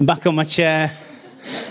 back 0.00 0.26
on 0.26 0.34
my 0.34 0.44
chair 0.44 0.92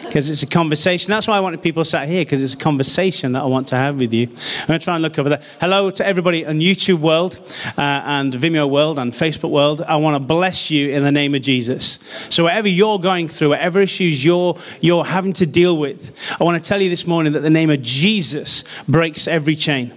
because 0.02 0.30
it's 0.30 0.44
a 0.44 0.48
conversation. 0.48 1.10
That's 1.10 1.28
why 1.28 1.38
I 1.38 1.40
wanted 1.40 1.62
people 1.62 1.84
sat 1.84 2.08
here 2.08 2.22
because 2.22 2.44
it's 2.44 2.54
a 2.54 2.58
conversation 2.58 3.32
that 3.32 3.42
I 3.42 3.46
want 3.46 3.68
to 3.68 3.76
have 3.76 4.00
with 4.00 4.14
you. 4.14 4.28
I'm 4.28 4.68
going 4.68 4.80
to 4.80 4.84
try 4.84 4.96
and 4.96 5.02
look 5.02 5.18
over 5.18 5.30
there. 5.30 5.42
Hello 5.60 5.90
to 5.92 6.06
everybody 6.06 6.46
on 6.46 6.60
YouTube 6.60 7.00
world 7.00 7.40
uh, 7.78 7.82
and 7.82 8.32
Vimeo 8.34 8.70
world 8.70 9.00
and 9.00 9.12
Facebook 9.12 9.50
world. 9.50 9.82
I 9.82 9.96
want 9.96 10.16
to 10.16 10.20
bless 10.20 10.70
you 10.70 10.92
in 10.92 11.04
the 11.04 11.12
name 11.12 11.34
of 11.34 11.42
Jesus. 11.42 12.00
So 12.30 12.44
whatever 12.44 12.68
you're 12.68 13.00
going 13.00 13.28
through, 13.28 13.50
whatever 13.50 13.82
issues 13.82 14.24
you're 14.24 14.58
you're 14.82 15.06
having 15.06 15.34
to 15.34 15.46
deal 15.46 15.78
with, 15.78 16.16
I 16.40 16.44
want 16.44 16.64
to 16.64 16.68
tell 16.68 16.82
you 16.82 16.90
this 16.90 17.08
morning 17.08 17.34
that 17.34 17.42
the 17.42 17.50
name 17.50 17.72
of 17.72 17.82
Jesus 17.82 18.64
breaks 18.88 19.28
every 19.28 19.56
chain 19.56 19.94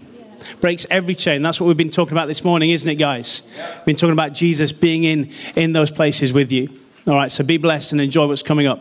breaks 0.61 0.87
every 0.91 1.15
chain. 1.15 1.43
That's 1.43 1.61
what 1.61 1.67
we've 1.67 1.77
been 1.77 1.91
talking 1.91 2.13
about 2.13 2.29
this 2.29 2.45
morning, 2.45 2.71
isn't 2.71 2.89
it, 2.89 2.95
guys? 2.95 3.43
We've 3.79 3.85
been 3.85 3.97
talking 3.97 4.13
about 4.13 4.33
Jesus 4.33 4.73
being 4.73 5.03
in, 5.03 5.31
in 5.57 5.73
those 5.73 5.91
places 5.91 6.33
with 6.33 6.53
you. 6.53 6.71
All 7.07 7.15
right, 7.15 7.31
so 7.31 7.45
be 7.45 7.57
blessed 7.57 7.93
and 7.93 8.01
enjoy 8.01 8.27
what's 8.27 8.43
coming 8.43 8.67
up. 8.67 8.81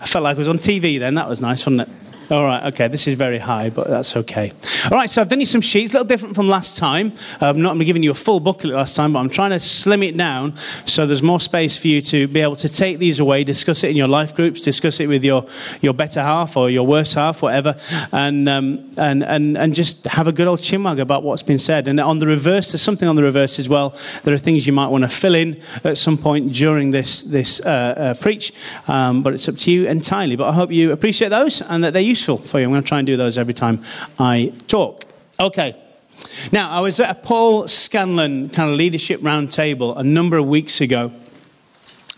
I 0.00 0.06
felt 0.06 0.22
like 0.22 0.36
I 0.36 0.38
was 0.38 0.46
on 0.46 0.58
TV 0.58 1.00
then. 1.00 1.14
That 1.16 1.28
was 1.28 1.40
nice, 1.40 1.66
wasn't 1.66 1.88
it? 1.88 2.03
All 2.30 2.42
right, 2.42 2.72
okay, 2.72 2.88
this 2.88 3.06
is 3.06 3.16
very 3.16 3.38
high, 3.38 3.68
but 3.68 3.86
that's 3.86 4.16
okay. 4.16 4.50
All 4.84 4.96
right, 4.96 5.10
so 5.10 5.20
I've 5.20 5.28
done 5.28 5.40
you 5.40 5.46
some 5.46 5.60
sheets, 5.60 5.92
a 5.92 5.98
little 5.98 6.08
different 6.08 6.34
from 6.34 6.48
last 6.48 6.78
time. 6.78 7.12
I'm 7.38 7.60
not 7.60 7.78
giving 7.80 8.02
you 8.02 8.12
a 8.12 8.14
full 8.14 8.40
booklet 8.40 8.72
last 8.72 8.96
time, 8.96 9.12
but 9.12 9.18
I'm 9.18 9.28
trying 9.28 9.50
to 9.50 9.60
slim 9.60 10.02
it 10.02 10.16
down 10.16 10.56
so 10.86 11.06
there's 11.06 11.22
more 11.22 11.38
space 11.38 11.76
for 11.76 11.88
you 11.88 12.00
to 12.00 12.26
be 12.26 12.40
able 12.40 12.56
to 12.56 12.68
take 12.70 12.98
these 12.98 13.20
away, 13.20 13.44
discuss 13.44 13.84
it 13.84 13.90
in 13.90 13.96
your 13.96 14.08
life 14.08 14.34
groups, 14.34 14.62
discuss 14.62 15.00
it 15.00 15.06
with 15.06 15.22
your, 15.22 15.46
your 15.82 15.92
better 15.92 16.22
half 16.22 16.56
or 16.56 16.70
your 16.70 16.86
worse 16.86 17.12
half, 17.12 17.42
whatever, 17.42 17.76
and, 18.10 18.48
um, 18.48 18.90
and, 18.96 19.22
and, 19.22 19.58
and 19.58 19.74
just 19.74 20.06
have 20.06 20.26
a 20.26 20.32
good 20.32 20.46
old 20.46 20.60
chinwag 20.60 21.00
about 21.00 21.24
what's 21.24 21.42
been 21.42 21.58
said. 21.58 21.88
And 21.88 22.00
on 22.00 22.20
the 22.20 22.26
reverse, 22.26 22.72
there's 22.72 22.80
something 22.80 23.06
on 23.06 23.16
the 23.16 23.22
reverse 23.22 23.58
as 23.58 23.68
well. 23.68 23.94
There 24.22 24.32
are 24.32 24.38
things 24.38 24.66
you 24.66 24.72
might 24.72 24.88
want 24.88 25.04
to 25.04 25.10
fill 25.10 25.34
in 25.34 25.60
at 25.84 25.98
some 25.98 26.16
point 26.16 26.54
during 26.54 26.90
this, 26.90 27.20
this 27.20 27.60
uh, 27.60 27.68
uh, 27.68 28.14
preach, 28.14 28.54
um, 28.88 29.22
but 29.22 29.34
it's 29.34 29.46
up 29.46 29.58
to 29.58 29.70
you 29.70 29.86
entirely. 29.88 30.36
But 30.36 30.48
I 30.48 30.52
hope 30.52 30.72
you 30.72 30.90
appreciate 30.90 31.28
those 31.28 31.60
and 31.60 31.84
that 31.84 31.92
they're 31.92 32.00
useful 32.00 32.13
for 32.14 32.58
you. 32.58 32.64
I'm 32.64 32.70
going 32.70 32.82
to 32.82 32.88
try 32.88 32.98
and 32.98 33.06
do 33.06 33.16
those 33.16 33.38
every 33.38 33.54
time 33.54 33.82
I 34.18 34.52
talk. 34.66 35.04
Okay. 35.40 35.76
Now, 36.52 36.70
I 36.70 36.80
was 36.80 37.00
at 37.00 37.10
a 37.10 37.14
Paul 37.14 37.68
Scanlon 37.68 38.48
kind 38.50 38.70
of 38.70 38.76
leadership 38.76 39.20
roundtable 39.20 39.96
a 39.98 40.02
number 40.02 40.36
of 40.36 40.46
weeks 40.46 40.80
ago. 40.80 41.12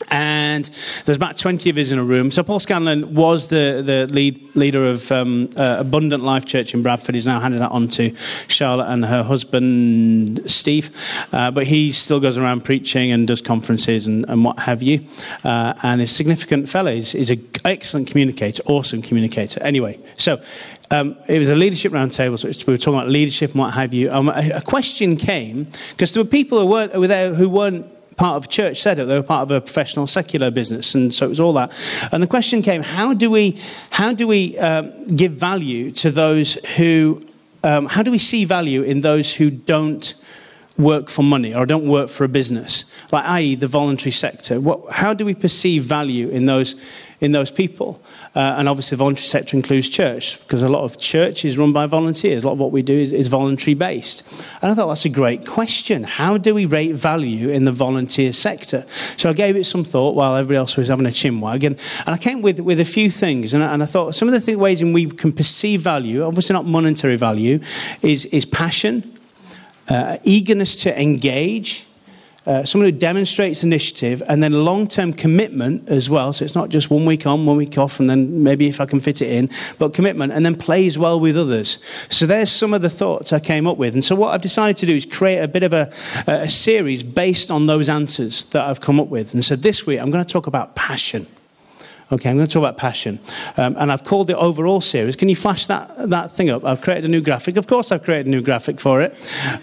And 0.08 0.70
there's 1.04 1.16
about 1.16 1.36
20 1.36 1.70
of 1.70 1.76
us 1.78 1.90
in 1.90 1.98
a 1.98 2.04
room. 2.04 2.30
So, 2.30 2.42
Paul 2.42 2.60
Scanlon 2.60 3.14
was 3.14 3.48
the, 3.48 3.82
the 3.84 4.12
lead, 4.12 4.54
leader 4.54 4.86
of 4.86 5.10
um, 5.10 5.50
uh, 5.58 5.76
Abundant 5.80 6.22
Life 6.22 6.44
Church 6.44 6.74
in 6.74 6.82
Bradford. 6.82 7.14
He's 7.14 7.26
now 7.26 7.40
handed 7.40 7.60
that 7.60 7.70
on 7.70 7.88
to 7.88 8.14
Charlotte 8.48 8.86
and 8.86 9.04
her 9.04 9.22
husband, 9.22 10.50
Steve. 10.50 10.90
Uh, 11.32 11.50
but 11.50 11.66
he 11.66 11.92
still 11.92 12.20
goes 12.20 12.38
around 12.38 12.64
preaching 12.64 13.12
and 13.12 13.26
does 13.26 13.40
conferences 13.40 14.06
and, 14.06 14.24
and 14.28 14.44
what 14.44 14.58
have 14.60 14.82
you. 14.82 15.04
Uh, 15.44 15.74
and 15.82 16.00
is 16.00 16.10
a 16.10 16.14
significant 16.14 16.68
fellow. 16.68 16.92
He's, 16.92 17.12
he's 17.12 17.30
an 17.30 17.48
excellent 17.64 18.08
communicator, 18.08 18.62
awesome 18.66 19.02
communicator. 19.02 19.62
Anyway, 19.62 19.98
so 20.16 20.40
um, 20.90 21.16
it 21.28 21.38
was 21.38 21.48
a 21.48 21.54
leadership 21.54 21.92
roundtable, 21.92 22.38
so 22.38 22.48
we 22.66 22.74
were 22.74 22.78
talking 22.78 22.98
about 22.98 23.08
leadership 23.08 23.50
and 23.50 23.60
what 23.60 23.74
have 23.74 23.92
you. 23.92 24.10
Um, 24.10 24.28
a, 24.28 24.50
a, 24.54 24.60
question 24.60 25.16
came 25.16 25.66
because 25.90 26.12
there 26.12 26.22
were 26.22 26.28
people 26.28 26.60
who 26.60 26.66
weren't, 26.66 26.92
who 26.92 27.00
were 27.00 27.06
there 27.08 27.34
who 27.34 27.48
weren't 27.48 27.86
part 28.16 28.36
of 28.36 28.48
church 28.48 28.80
setup. 28.80 29.08
They 29.08 29.14
were 29.14 29.22
part 29.22 29.42
of 29.42 29.50
a 29.50 29.60
professional 29.60 30.06
secular 30.06 30.50
business, 30.50 30.94
and 30.94 31.14
so 31.14 31.26
it 31.26 31.28
was 31.28 31.40
all 31.40 31.52
that. 31.54 31.72
And 32.12 32.22
the 32.22 32.26
question 32.26 32.62
came: 32.62 32.82
How 32.82 33.14
do 33.14 33.30
we, 33.30 33.58
how 33.90 34.12
do 34.12 34.26
we 34.26 34.58
um, 34.58 35.06
give 35.08 35.32
value 35.32 35.92
to 35.92 36.10
those 36.10 36.54
who? 36.76 37.22
Um, 37.62 37.86
how 37.86 38.02
do 38.02 38.10
we 38.10 38.18
see 38.18 38.44
value 38.44 38.82
in 38.82 39.00
those 39.00 39.34
who 39.34 39.50
don't? 39.50 40.14
Work 40.78 41.08
for 41.08 41.22
money 41.22 41.54
or 41.54 41.64
don't 41.64 41.86
work 41.86 42.08
for 42.08 42.24
a 42.24 42.28
business, 42.28 42.84
like 43.12 43.24
i.e. 43.24 43.54
the 43.54 43.66
voluntary 43.66 44.10
sector. 44.10 44.60
What, 44.60 44.92
how 44.92 45.14
do 45.14 45.24
we 45.24 45.34
perceive 45.34 45.84
value 45.84 46.28
in 46.28 46.46
those, 46.46 46.74
in 47.20 47.32
those 47.32 47.50
people? 47.50 48.02
Uh, 48.34 48.56
and 48.58 48.68
obviously, 48.68 48.96
the 48.96 48.98
voluntary 48.98 49.26
sector 49.26 49.56
includes 49.56 49.88
church, 49.88 50.38
because 50.40 50.62
a 50.62 50.68
lot 50.68 50.84
of 50.84 50.98
church 50.98 51.44
is 51.44 51.56
run 51.56 51.72
by 51.72 51.86
volunteers. 51.86 52.44
A 52.44 52.46
lot 52.46 52.54
of 52.54 52.58
what 52.58 52.72
we 52.72 52.82
do 52.82 52.92
is, 52.92 53.12
is 53.12 53.28
voluntary 53.28 53.74
based. 53.74 54.30
And 54.60 54.70
I 54.70 54.74
thought 54.74 54.88
that's 54.88 55.06
a 55.06 55.10
great 55.10 55.46
question. 55.46 56.04
How 56.04 56.36
do 56.36 56.54
we 56.54 56.66
rate 56.66 56.92
value 56.92 57.48
in 57.48 57.64
the 57.64 57.72
volunteer 57.72 58.34
sector? 58.34 58.84
So 59.16 59.30
I 59.30 59.32
gave 59.32 59.56
it 59.56 59.64
some 59.64 59.84
thought 59.84 60.14
while 60.14 60.36
everybody 60.36 60.58
else 60.58 60.76
was 60.76 60.88
having 60.88 61.06
a 61.06 61.10
chinwag. 61.10 61.64
And, 61.64 61.78
and 62.06 62.14
I 62.14 62.18
came 62.18 62.42
with, 62.42 62.60
with 62.60 62.80
a 62.80 62.84
few 62.84 63.10
things. 63.10 63.54
And 63.54 63.64
I, 63.64 63.72
and 63.72 63.82
I 63.82 63.86
thought 63.86 64.14
some 64.14 64.28
of 64.28 64.34
the 64.34 64.40
th- 64.40 64.58
ways 64.58 64.82
in 64.82 64.92
we 64.92 65.06
can 65.06 65.32
perceive 65.32 65.80
value, 65.80 66.22
obviously 66.22 66.52
not 66.52 66.66
monetary 66.66 67.16
value, 67.16 67.60
is, 68.02 68.26
is 68.26 68.44
passion, 68.44 69.15
uh, 69.88 70.18
eagerness 70.24 70.76
to 70.76 71.00
engage 71.00 71.86
uh, 72.46 72.64
someone 72.64 72.86
who 72.90 72.96
demonstrates 72.96 73.64
initiative 73.64 74.22
and 74.28 74.40
then 74.40 74.64
long 74.64 74.86
term 74.86 75.12
commitment 75.12 75.88
as 75.88 76.08
well. 76.08 76.32
So 76.32 76.44
it's 76.44 76.54
not 76.54 76.68
just 76.68 76.90
one 76.90 77.04
week 77.04 77.26
on, 77.26 77.44
one 77.44 77.56
week 77.56 77.76
off, 77.76 77.98
and 77.98 78.08
then 78.08 78.44
maybe 78.44 78.68
if 78.68 78.80
I 78.80 78.86
can 78.86 79.00
fit 79.00 79.20
it 79.20 79.30
in, 79.30 79.50
but 79.78 79.94
commitment 79.94 80.32
and 80.32 80.46
then 80.46 80.54
plays 80.54 80.96
well 80.96 81.18
with 81.18 81.36
others. 81.36 81.78
So 82.08 82.24
there's 82.24 82.52
some 82.52 82.72
of 82.72 82.82
the 82.82 82.90
thoughts 82.90 83.32
I 83.32 83.40
came 83.40 83.66
up 83.66 83.78
with. 83.78 83.94
And 83.94 84.04
so 84.04 84.14
what 84.14 84.32
I've 84.32 84.42
decided 84.42 84.76
to 84.78 84.86
do 84.86 84.94
is 84.94 85.04
create 85.04 85.38
a 85.38 85.48
bit 85.48 85.64
of 85.64 85.72
a, 85.72 85.92
a 86.28 86.48
series 86.48 87.02
based 87.02 87.50
on 87.50 87.66
those 87.66 87.88
answers 87.88 88.44
that 88.46 88.64
I've 88.64 88.80
come 88.80 89.00
up 89.00 89.08
with. 89.08 89.34
And 89.34 89.44
so 89.44 89.56
this 89.56 89.84
week 89.84 90.00
I'm 90.00 90.12
going 90.12 90.24
to 90.24 90.32
talk 90.32 90.46
about 90.46 90.76
passion. 90.76 91.26
Okay, 92.12 92.30
I'm 92.30 92.36
going 92.36 92.46
to 92.46 92.52
talk 92.52 92.60
about 92.60 92.76
passion. 92.76 93.18
Um, 93.56 93.74
and 93.78 93.90
I've 93.90 94.04
called 94.04 94.28
the 94.28 94.38
overall 94.38 94.80
series. 94.80 95.16
Can 95.16 95.28
you 95.28 95.34
flash 95.34 95.66
that, 95.66 96.08
that 96.08 96.30
thing 96.30 96.50
up? 96.50 96.64
I've 96.64 96.80
created 96.80 97.04
a 97.04 97.08
new 97.08 97.20
graphic. 97.20 97.56
Of 97.56 97.66
course, 97.66 97.90
I've 97.90 98.04
created 98.04 98.26
a 98.26 98.30
new 98.30 98.42
graphic 98.42 98.80
for 98.80 99.02
it. 99.02 99.12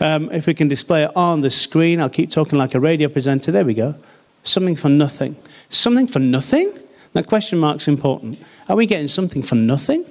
Um, 0.01 0.29
if 0.29 0.45
we 0.45 0.53
can 0.53 0.67
display 0.67 1.05
it 1.05 1.11
on 1.15 1.39
the 1.39 1.49
screen, 1.49 2.01
I'll 2.01 2.09
keep 2.09 2.29
talking 2.29 2.59
like 2.59 2.75
a 2.75 2.81
radio 2.81 3.07
presenter. 3.07 3.53
There 3.53 3.63
we 3.63 3.73
go. 3.73 3.95
Something 4.43 4.75
for 4.75 4.89
nothing. 4.89 5.37
Something 5.69 6.05
for 6.05 6.19
nothing? 6.19 6.69
That 7.13 7.27
question 7.27 7.59
mark's 7.59 7.87
important. 7.87 8.39
Are 8.67 8.75
we 8.75 8.87
getting 8.87 9.07
something 9.07 9.41
for 9.41 9.55
nothing? 9.55 10.05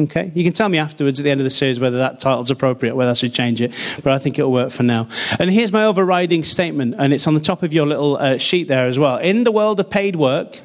Okay, 0.00 0.30
you 0.34 0.44
can 0.44 0.52
tell 0.52 0.68
me 0.68 0.78
afterwards 0.78 1.18
at 1.18 1.24
the 1.24 1.30
end 1.30 1.40
of 1.40 1.44
the 1.44 1.50
series 1.50 1.80
whether 1.80 1.98
that 1.98 2.20
title's 2.20 2.52
appropriate, 2.52 2.94
whether 2.94 3.10
I 3.10 3.14
should 3.14 3.34
change 3.34 3.60
it, 3.60 3.74
but 4.04 4.12
I 4.12 4.18
think 4.18 4.38
it'll 4.38 4.52
work 4.52 4.70
for 4.70 4.84
now. 4.84 5.08
And 5.40 5.50
here's 5.50 5.72
my 5.72 5.84
overriding 5.84 6.44
statement, 6.44 6.94
and 6.98 7.12
it's 7.12 7.26
on 7.26 7.34
the 7.34 7.40
top 7.40 7.64
of 7.64 7.72
your 7.72 7.84
little 7.84 8.16
uh, 8.16 8.38
sheet 8.38 8.68
there 8.68 8.86
as 8.86 8.96
well. 8.96 9.16
In 9.16 9.42
the 9.42 9.50
world 9.50 9.80
of 9.80 9.90
paid 9.90 10.14
work, 10.14 10.60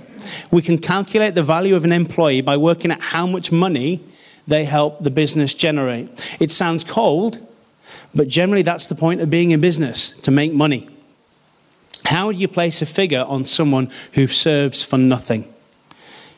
we 0.51 0.61
can 0.61 0.77
calculate 0.77 1.35
the 1.35 1.43
value 1.43 1.75
of 1.75 1.85
an 1.85 1.91
employee 1.91 2.41
by 2.41 2.57
working 2.57 2.91
out 2.91 3.01
how 3.01 3.25
much 3.27 3.51
money 3.51 4.01
they 4.47 4.65
help 4.65 5.03
the 5.03 5.09
business 5.09 5.53
generate. 5.53 6.37
It 6.39 6.51
sounds 6.51 6.83
cold, 6.83 7.39
but 8.13 8.27
generally 8.27 8.61
that's 8.61 8.87
the 8.87 8.95
point 8.95 9.21
of 9.21 9.29
being 9.29 9.51
in 9.51 9.61
business 9.61 10.11
to 10.21 10.31
make 10.31 10.53
money. 10.53 10.89
How 12.05 12.31
do 12.31 12.37
you 12.37 12.47
place 12.47 12.81
a 12.81 12.85
figure 12.85 13.23
on 13.23 13.45
someone 13.45 13.89
who 14.13 14.27
serves 14.27 14.83
for 14.83 14.97
nothing? 14.97 15.51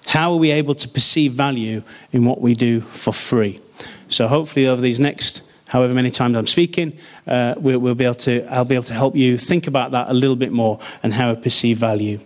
How 0.06 0.34
are 0.34 0.38
we 0.38 0.52
able 0.52 0.76
to 0.76 0.88
perceive 0.88 1.34
value 1.34 1.82
in 2.12 2.26
what 2.26 2.40
we 2.40 2.54
do 2.54 2.82
for 2.82 3.12
free? 3.12 3.60
So, 4.08 4.28
hopefully, 4.28 4.68
over 4.68 4.80
these 4.80 5.00
next 5.00 5.42
however 5.70 5.94
many 5.94 6.12
times 6.12 6.38
I'm 6.38 6.48
speaking, 6.48 6.98
uh, 7.28 7.56
we'll, 7.58 7.80
we'll, 7.80 7.96
be 7.96 8.06
able 8.06 8.16
to, 8.16 8.46
I'll 8.54 8.66
be 8.66 8.76
able 8.76 8.86
to 8.86 8.94
help 8.94 9.16
you 9.16 9.38
think 9.38 9.68
about 9.68 9.92
that 9.92 10.10
a 10.10 10.14
little 10.14 10.36
bit 10.36 10.52
more 10.52 10.80
and 11.04 11.14
how 11.14 11.34
to 11.34 11.40
perceive 11.40 11.78
value. 11.78 12.20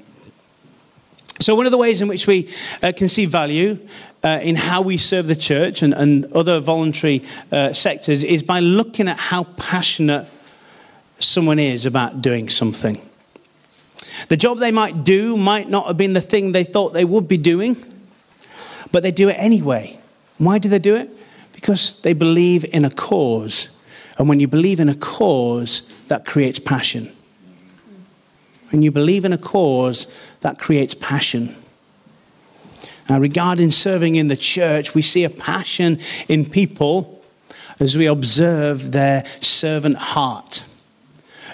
So, 1.41 1.55
one 1.55 1.65
of 1.65 1.71
the 1.71 1.77
ways 1.77 2.01
in 2.01 2.09
which 2.09 2.27
we 2.27 2.49
uh, 2.83 2.91
can 2.93 3.07
see 3.07 3.25
value 3.25 3.79
uh, 4.23 4.39
in 4.41 4.57
how 4.57 4.81
we 4.81 4.97
serve 4.97 5.27
the 5.27 5.37
church 5.37 5.81
and, 5.81 5.93
and 5.93 6.25
other 6.33 6.59
voluntary 6.59 7.23
uh, 7.49 7.71
sectors 7.71 8.23
is 8.23 8.43
by 8.43 8.59
looking 8.59 9.07
at 9.07 9.17
how 9.17 9.45
passionate 9.55 10.27
someone 11.19 11.57
is 11.57 11.85
about 11.85 12.21
doing 12.21 12.49
something. 12.49 13.01
The 14.27 14.35
job 14.35 14.59
they 14.59 14.71
might 14.71 15.05
do 15.05 15.37
might 15.37 15.69
not 15.69 15.87
have 15.87 15.95
been 15.95 16.11
the 16.11 16.21
thing 16.21 16.51
they 16.51 16.65
thought 16.65 16.91
they 16.91 17.05
would 17.05 17.29
be 17.29 17.37
doing, 17.37 17.77
but 18.91 19.01
they 19.01 19.11
do 19.11 19.29
it 19.29 19.37
anyway. 19.39 19.97
Why 20.39 20.57
do 20.59 20.67
they 20.67 20.79
do 20.79 20.95
it? 20.97 21.09
Because 21.53 22.01
they 22.01 22.13
believe 22.13 22.65
in 22.65 22.83
a 22.83 22.89
cause. 22.89 23.69
And 24.17 24.27
when 24.27 24.41
you 24.41 24.49
believe 24.49 24.81
in 24.81 24.89
a 24.89 24.95
cause, 24.95 25.83
that 26.07 26.25
creates 26.25 26.59
passion. 26.59 27.13
When 28.71 28.81
you 28.81 28.91
believe 28.91 29.25
in 29.25 29.33
a 29.33 29.37
cause, 29.37 30.07
that 30.41 30.59
creates 30.59 30.93
passion. 30.93 31.55
Now, 33.09 33.19
regarding 33.19 33.71
serving 33.71 34.15
in 34.15 34.27
the 34.27 34.37
church, 34.37 34.93
we 34.93 35.01
see 35.01 35.23
a 35.23 35.29
passion 35.29 35.99
in 36.27 36.45
people 36.45 37.23
as 37.79 37.97
we 37.97 38.05
observe 38.05 38.91
their 38.91 39.25
servant 39.41 39.95
heart, 39.95 40.63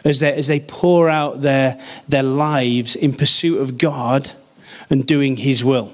as 0.03 0.19
they, 0.19 0.33
as 0.33 0.47
they 0.47 0.59
pour 0.59 1.09
out 1.09 1.41
their, 1.41 1.79
their 2.09 2.23
lives 2.23 2.95
in 2.95 3.13
pursuit 3.13 3.62
of 3.62 3.77
God 3.77 4.31
and 4.89 5.06
doing 5.06 5.38
His 5.38 5.63
will. 5.63 5.94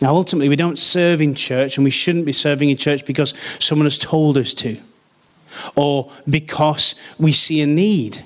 Now, 0.00 0.14
ultimately, 0.14 0.48
we 0.48 0.56
don't 0.56 0.78
serve 0.78 1.20
in 1.20 1.34
church, 1.34 1.76
and 1.76 1.84
we 1.84 1.90
shouldn't 1.90 2.26
be 2.26 2.32
serving 2.32 2.70
in 2.70 2.76
church 2.76 3.04
because 3.04 3.34
someone 3.58 3.86
has 3.86 3.98
told 3.98 4.38
us 4.38 4.54
to, 4.54 4.78
or 5.76 6.10
because 6.28 6.94
we 7.18 7.32
see 7.32 7.60
a 7.60 7.66
need 7.66 8.24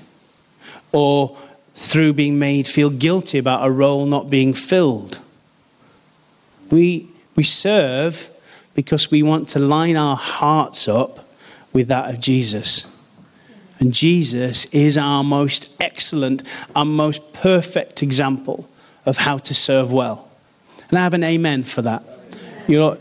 or 0.91 1.37
through 1.75 2.13
being 2.13 2.37
made 2.37 2.67
feel 2.67 2.89
guilty 2.89 3.37
about 3.37 3.65
a 3.65 3.71
role 3.71 4.05
not 4.05 4.29
being 4.29 4.53
filled. 4.53 5.19
We, 6.69 7.09
we 7.35 7.43
serve 7.43 8.29
because 8.73 9.09
we 9.09 9.23
want 9.23 9.49
to 9.49 9.59
line 9.59 9.95
our 9.95 10.15
hearts 10.15 10.87
up 10.87 11.25
with 11.71 11.87
that 11.87 12.13
of 12.13 12.19
Jesus. 12.19 12.85
And 13.79 13.93
Jesus 13.93 14.65
is 14.65 14.97
our 14.97 15.23
most 15.23 15.73
excellent, 15.79 16.43
our 16.75 16.85
most 16.85 17.33
perfect 17.33 18.03
example 18.03 18.69
of 19.05 19.17
how 19.17 19.37
to 19.37 19.53
serve 19.53 19.91
well. 19.91 20.29
And 20.89 20.97
I 20.97 21.03
have 21.03 21.13
an 21.13 21.23
amen 21.23 21.63
for 21.63 21.81
that. 21.83 22.03
You 22.67 22.79
know, 22.79 22.97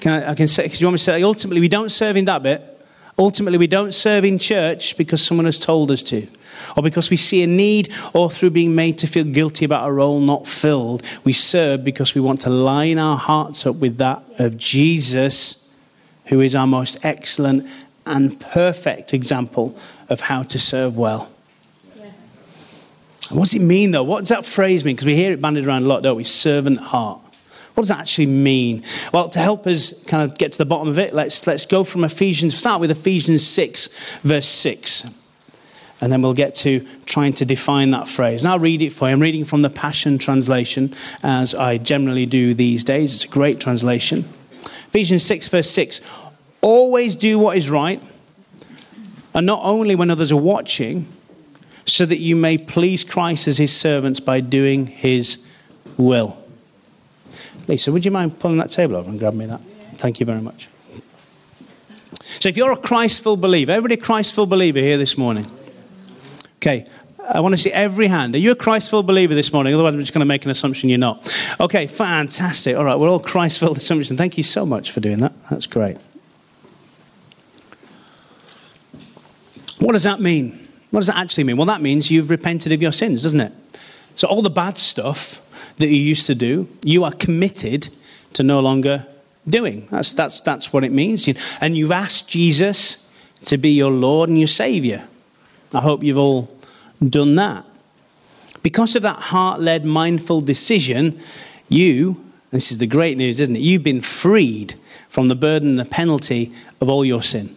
can 0.00 0.12
I, 0.12 0.30
I 0.32 0.34
can 0.34 0.48
say, 0.48 0.64
because 0.64 0.80
you 0.80 0.86
want 0.86 0.94
me 0.94 0.98
to 0.98 1.04
say, 1.04 1.22
ultimately, 1.22 1.60
we 1.60 1.68
don't 1.68 1.90
serve 1.90 2.16
in 2.16 2.24
that 2.26 2.42
bit. 2.42 2.75
Ultimately, 3.18 3.58
we 3.58 3.66
don't 3.66 3.94
serve 3.94 4.24
in 4.24 4.38
church 4.38 4.96
because 4.98 5.24
someone 5.24 5.46
has 5.46 5.58
told 5.58 5.90
us 5.90 6.02
to, 6.04 6.28
or 6.76 6.82
because 6.82 7.08
we 7.08 7.16
see 7.16 7.42
a 7.42 7.46
need, 7.46 7.92
or 8.12 8.28
through 8.28 8.50
being 8.50 8.74
made 8.74 8.98
to 8.98 9.06
feel 9.06 9.24
guilty 9.24 9.64
about 9.64 9.88
a 9.88 9.92
role 9.92 10.20
not 10.20 10.46
filled. 10.46 11.02
We 11.24 11.32
serve 11.32 11.82
because 11.82 12.14
we 12.14 12.20
want 12.20 12.42
to 12.42 12.50
line 12.50 12.98
our 12.98 13.16
hearts 13.16 13.64
up 13.66 13.76
with 13.76 13.96
that 13.98 14.22
of 14.38 14.58
Jesus, 14.58 15.72
who 16.26 16.40
is 16.40 16.54
our 16.54 16.66
most 16.66 16.98
excellent 17.04 17.66
and 18.04 18.38
perfect 18.38 19.14
example 19.14 19.76
of 20.10 20.20
how 20.20 20.42
to 20.44 20.58
serve 20.58 20.98
well. 20.98 21.30
What 23.30 23.44
does 23.44 23.54
it 23.54 23.62
mean, 23.62 23.90
though? 23.90 24.04
What 24.04 24.20
does 24.20 24.28
that 24.28 24.46
phrase 24.46 24.84
mean? 24.84 24.94
Because 24.94 25.06
we 25.06 25.16
hear 25.16 25.32
it 25.32 25.40
bandied 25.40 25.66
around 25.66 25.84
a 25.84 25.86
lot, 25.86 26.02
don't 26.02 26.16
we? 26.16 26.22
Servant 26.22 26.78
heart. 26.78 27.20
What 27.76 27.82
does 27.82 27.88
that 27.90 27.98
actually 27.98 28.26
mean? 28.26 28.84
Well, 29.12 29.28
to 29.28 29.38
help 29.38 29.66
us 29.66 29.92
kind 30.06 30.22
of 30.22 30.38
get 30.38 30.52
to 30.52 30.58
the 30.58 30.64
bottom 30.64 30.88
of 30.88 30.98
it, 30.98 31.12
let's, 31.12 31.46
let's 31.46 31.66
go 31.66 31.84
from 31.84 32.04
Ephesians, 32.04 32.56
start 32.58 32.80
with 32.80 32.90
Ephesians 32.90 33.46
6, 33.46 33.90
verse 34.22 34.48
6. 34.48 35.06
And 36.00 36.10
then 36.10 36.22
we'll 36.22 36.32
get 36.32 36.54
to 36.54 36.86
trying 37.04 37.34
to 37.34 37.44
define 37.44 37.90
that 37.90 38.08
phrase. 38.08 38.42
And 38.42 38.50
I'll 38.50 38.58
read 38.58 38.80
it 38.80 38.94
for 38.94 39.06
you. 39.06 39.12
I'm 39.12 39.20
reading 39.20 39.44
from 39.44 39.60
the 39.60 39.68
Passion 39.68 40.16
Translation, 40.16 40.94
as 41.22 41.54
I 41.54 41.76
generally 41.76 42.24
do 42.24 42.54
these 42.54 42.82
days. 42.82 43.14
It's 43.14 43.24
a 43.24 43.28
great 43.28 43.60
translation. 43.60 44.24
Ephesians 44.88 45.22
6, 45.24 45.48
verse 45.48 45.68
6. 45.68 46.00
Always 46.62 47.14
do 47.14 47.38
what 47.38 47.58
is 47.58 47.68
right, 47.68 48.02
and 49.34 49.44
not 49.44 49.60
only 49.62 49.94
when 49.94 50.10
others 50.10 50.32
are 50.32 50.36
watching 50.36 51.06
so 51.84 52.06
that 52.06 52.20
you 52.20 52.36
may 52.36 52.56
please 52.56 53.04
Christ 53.04 53.46
as 53.46 53.58
his 53.58 53.76
servants 53.76 54.18
by 54.18 54.40
doing 54.40 54.86
his 54.86 55.44
will. 55.98 56.42
Lisa, 57.68 57.92
would 57.92 58.04
you 58.04 58.10
mind 58.10 58.38
pulling 58.38 58.58
that 58.58 58.70
table 58.70 58.96
over 58.96 59.10
and 59.10 59.18
grabbing 59.18 59.38
me 59.38 59.46
that? 59.46 59.60
Thank 59.94 60.20
you 60.20 60.26
very 60.26 60.40
much. 60.40 60.68
So, 62.40 62.48
if 62.48 62.56
you're 62.56 62.72
a 62.72 62.76
Christful 62.76 63.36
believer, 63.36 63.72
everybody 63.72 63.96
Christful 63.96 64.46
believer 64.46 64.78
here 64.78 64.98
this 64.98 65.16
morning? 65.16 65.46
Okay, 66.56 66.86
I 67.28 67.40
want 67.40 67.54
to 67.54 67.58
see 67.58 67.72
every 67.72 68.06
hand. 68.06 68.34
Are 68.34 68.38
you 68.38 68.52
a 68.52 68.56
Christful 68.56 69.02
believer 69.02 69.34
this 69.34 69.52
morning? 69.52 69.74
Otherwise, 69.74 69.94
I'm 69.94 70.00
just 70.00 70.12
going 70.12 70.20
to 70.20 70.26
make 70.26 70.44
an 70.44 70.50
assumption 70.50 70.88
you're 70.88 70.98
not. 70.98 71.32
Okay, 71.60 71.86
fantastic. 71.86 72.76
All 72.76 72.84
right, 72.84 72.98
we're 72.98 73.08
all 73.08 73.20
Christful 73.20 73.72
assumption. 73.76 74.16
Thank 74.16 74.36
you 74.36 74.42
so 74.42 74.66
much 74.66 74.90
for 74.90 75.00
doing 75.00 75.18
that. 75.18 75.32
That's 75.50 75.66
great. 75.66 75.96
What 79.80 79.92
does 79.92 80.04
that 80.04 80.20
mean? 80.20 80.68
What 80.90 81.00
does 81.00 81.08
that 81.08 81.16
actually 81.16 81.44
mean? 81.44 81.56
Well, 81.56 81.66
that 81.66 81.80
means 81.82 82.10
you've 82.10 82.30
repented 82.30 82.72
of 82.72 82.80
your 82.80 82.92
sins, 82.92 83.22
doesn't 83.22 83.40
it? 83.40 83.52
So, 84.14 84.28
all 84.28 84.42
the 84.42 84.50
bad 84.50 84.76
stuff 84.76 85.40
that 85.78 85.88
you 85.88 85.96
used 85.96 86.26
to 86.26 86.34
do, 86.34 86.68
you 86.84 87.04
are 87.04 87.12
committed 87.12 87.88
to 88.34 88.42
no 88.42 88.60
longer 88.60 89.06
doing. 89.48 89.86
That's, 89.90 90.12
that's, 90.12 90.40
that's 90.40 90.72
what 90.72 90.84
it 90.84 90.92
means. 90.92 91.28
And 91.60 91.76
you've 91.76 91.92
asked 91.92 92.28
Jesus 92.28 93.06
to 93.44 93.56
be 93.56 93.70
your 93.70 93.90
Lord 93.90 94.28
and 94.28 94.38
your 94.38 94.48
Savior. 94.48 95.06
I 95.72 95.80
hope 95.80 96.02
you've 96.02 96.18
all 96.18 96.54
done 97.06 97.34
that. 97.36 97.64
Because 98.62 98.96
of 98.96 99.02
that 99.02 99.16
heart 99.16 99.60
led, 99.60 99.84
mindful 99.84 100.40
decision, 100.40 101.20
you, 101.68 102.24
this 102.50 102.72
is 102.72 102.78
the 102.78 102.86
great 102.86 103.16
news, 103.16 103.38
isn't 103.38 103.54
it? 103.54 103.60
You've 103.60 103.84
been 103.84 104.00
freed 104.00 104.74
from 105.08 105.28
the 105.28 105.34
burden 105.34 105.70
and 105.70 105.78
the 105.78 105.84
penalty 105.84 106.52
of 106.80 106.88
all 106.88 107.04
your 107.04 107.22
sin, 107.22 107.56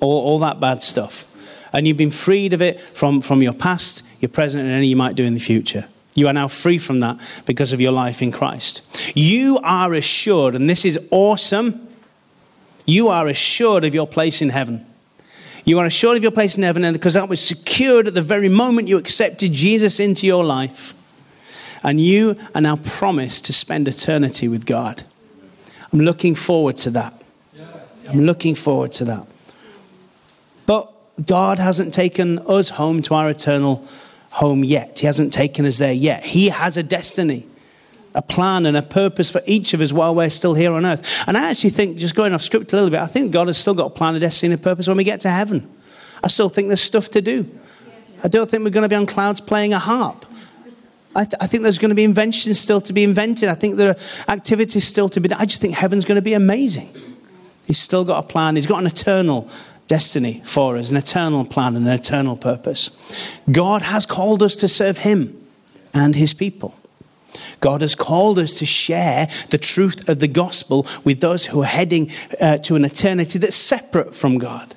all, 0.00 0.22
all 0.24 0.38
that 0.40 0.60
bad 0.60 0.82
stuff 0.82 1.26
and 1.72 1.88
you've 1.88 1.96
been 1.96 2.10
freed 2.10 2.52
of 2.52 2.60
it 2.60 2.78
from, 2.80 3.20
from 3.20 3.42
your 3.42 3.52
past, 3.52 4.02
your 4.20 4.28
present, 4.28 4.62
and 4.62 4.72
any 4.72 4.88
you 4.88 4.96
might 4.96 5.14
do 5.14 5.24
in 5.24 5.34
the 5.34 5.40
future. 5.40 5.86
You 6.14 6.28
are 6.28 6.32
now 6.32 6.48
free 6.48 6.78
from 6.78 7.00
that 7.00 7.18
because 7.46 7.72
of 7.72 7.80
your 7.80 7.92
life 7.92 8.20
in 8.22 8.32
Christ. 8.32 8.82
You 9.14 9.58
are 9.62 9.94
assured, 9.94 10.54
and 10.54 10.68
this 10.68 10.84
is 10.84 10.98
awesome, 11.10 11.88
you 12.84 13.08
are 13.08 13.28
assured 13.28 13.84
of 13.84 13.94
your 13.94 14.06
place 14.06 14.42
in 14.42 14.50
heaven. 14.50 14.84
You 15.64 15.78
are 15.78 15.86
assured 15.86 16.16
of 16.16 16.22
your 16.22 16.32
place 16.32 16.56
in 16.56 16.64
heaven 16.64 16.92
because 16.92 17.14
that 17.14 17.28
was 17.28 17.40
secured 17.40 18.08
at 18.08 18.14
the 18.14 18.22
very 18.22 18.48
moment 18.48 18.88
you 18.88 18.98
accepted 18.98 19.52
Jesus 19.52 20.00
into 20.00 20.26
your 20.26 20.44
life. 20.44 20.94
And 21.84 22.00
you 22.00 22.36
are 22.54 22.60
now 22.60 22.76
promised 22.76 23.44
to 23.46 23.52
spend 23.52 23.88
eternity 23.88 24.48
with 24.48 24.66
God. 24.66 25.04
I'm 25.92 26.00
looking 26.00 26.34
forward 26.34 26.76
to 26.78 26.90
that. 26.90 27.22
I'm 28.08 28.22
looking 28.22 28.54
forward 28.54 28.92
to 28.92 29.04
that. 29.06 29.26
But 30.66 30.92
God 31.26 31.58
hasn't 31.58 31.94
taken 31.94 32.38
us 32.40 32.70
home 32.70 33.02
to 33.02 33.14
our 33.14 33.30
eternal 33.30 33.86
home 34.32 34.64
yet. 34.64 34.98
He 34.98 35.06
hasn't 35.06 35.32
taken 35.32 35.66
us 35.66 35.78
there 35.78 35.92
yet. 35.92 36.24
He 36.24 36.48
has 36.48 36.78
a 36.78 36.82
destiny, 36.82 37.46
a 38.14 38.22
plan, 38.22 38.64
and 38.64 38.76
a 38.76 38.82
purpose 38.82 39.30
for 39.30 39.42
each 39.46 39.74
of 39.74 39.80
us 39.82 39.92
while 39.92 40.14
we're 40.14 40.30
still 40.30 40.54
here 40.54 40.72
on 40.72 40.86
earth. 40.86 41.06
And 41.26 41.36
I 41.36 41.50
actually 41.50 41.70
think, 41.70 41.98
just 41.98 42.14
going 42.14 42.32
off 42.32 42.40
script 42.40 42.72
a 42.72 42.76
little 42.76 42.90
bit, 42.90 43.00
I 43.00 43.06
think 43.06 43.30
God 43.30 43.48
has 43.48 43.58
still 43.58 43.74
got 43.74 43.86
a 43.86 43.90
plan, 43.90 44.16
a 44.16 44.20
destiny, 44.20 44.54
and 44.54 44.60
a 44.60 44.62
purpose 44.62 44.88
when 44.88 44.96
we 44.96 45.04
get 45.04 45.20
to 45.20 45.30
heaven. 45.30 45.70
I 46.24 46.28
still 46.28 46.48
think 46.48 46.68
there's 46.68 46.80
stuff 46.80 47.10
to 47.10 47.20
do. 47.20 47.46
I 48.24 48.28
don't 48.28 48.48
think 48.48 48.64
we're 48.64 48.70
going 48.70 48.82
to 48.82 48.88
be 48.88 48.96
on 48.96 49.04
clouds 49.04 49.40
playing 49.40 49.74
a 49.74 49.78
harp. 49.78 50.24
I, 51.14 51.24
th- 51.24 51.34
I, 51.38 51.46
think 51.46 51.62
there's 51.62 51.78
going 51.78 51.90
to 51.90 51.94
be 51.94 52.04
inventions 52.04 52.58
still 52.58 52.80
to 52.82 52.94
be 52.94 53.04
invented. 53.04 53.50
I 53.50 53.54
think 53.54 53.76
there 53.76 53.90
are 53.90 53.96
activities 54.32 54.84
still 54.84 55.10
to 55.10 55.20
be 55.20 55.28
done. 55.28 55.40
I 55.40 55.44
just 55.44 55.60
think 55.60 55.74
heaven's 55.74 56.06
going 56.06 56.16
to 56.16 56.22
be 56.22 56.32
amazing. 56.32 56.88
He's 57.66 57.78
still 57.78 58.04
got 58.04 58.24
a 58.24 58.26
plan. 58.26 58.56
He's 58.56 58.66
got 58.66 58.80
an 58.80 58.86
eternal 58.86 59.50
destiny 59.92 60.40
for 60.42 60.78
us, 60.78 60.90
an 60.90 60.96
eternal 60.96 61.44
plan 61.44 61.76
and 61.76 61.86
an 61.86 61.92
eternal 61.92 62.34
purpose. 62.34 62.90
God 63.50 63.82
has 63.82 64.06
called 64.06 64.42
us 64.42 64.56
to 64.56 64.66
serve 64.66 64.96
Him 64.96 65.38
and 65.92 66.16
His 66.16 66.32
people. 66.32 66.74
God 67.60 67.82
has 67.82 67.94
called 67.94 68.38
us 68.38 68.58
to 68.60 68.64
share 68.64 69.28
the 69.50 69.58
truth 69.58 70.08
of 70.08 70.18
the 70.18 70.28
gospel 70.28 70.86
with 71.04 71.20
those 71.20 71.44
who 71.44 71.60
are 71.60 71.66
heading 71.66 72.10
uh, 72.40 72.56
to 72.58 72.74
an 72.74 72.86
eternity 72.86 73.38
that's 73.38 73.54
separate 73.54 74.16
from 74.16 74.38
God. 74.38 74.74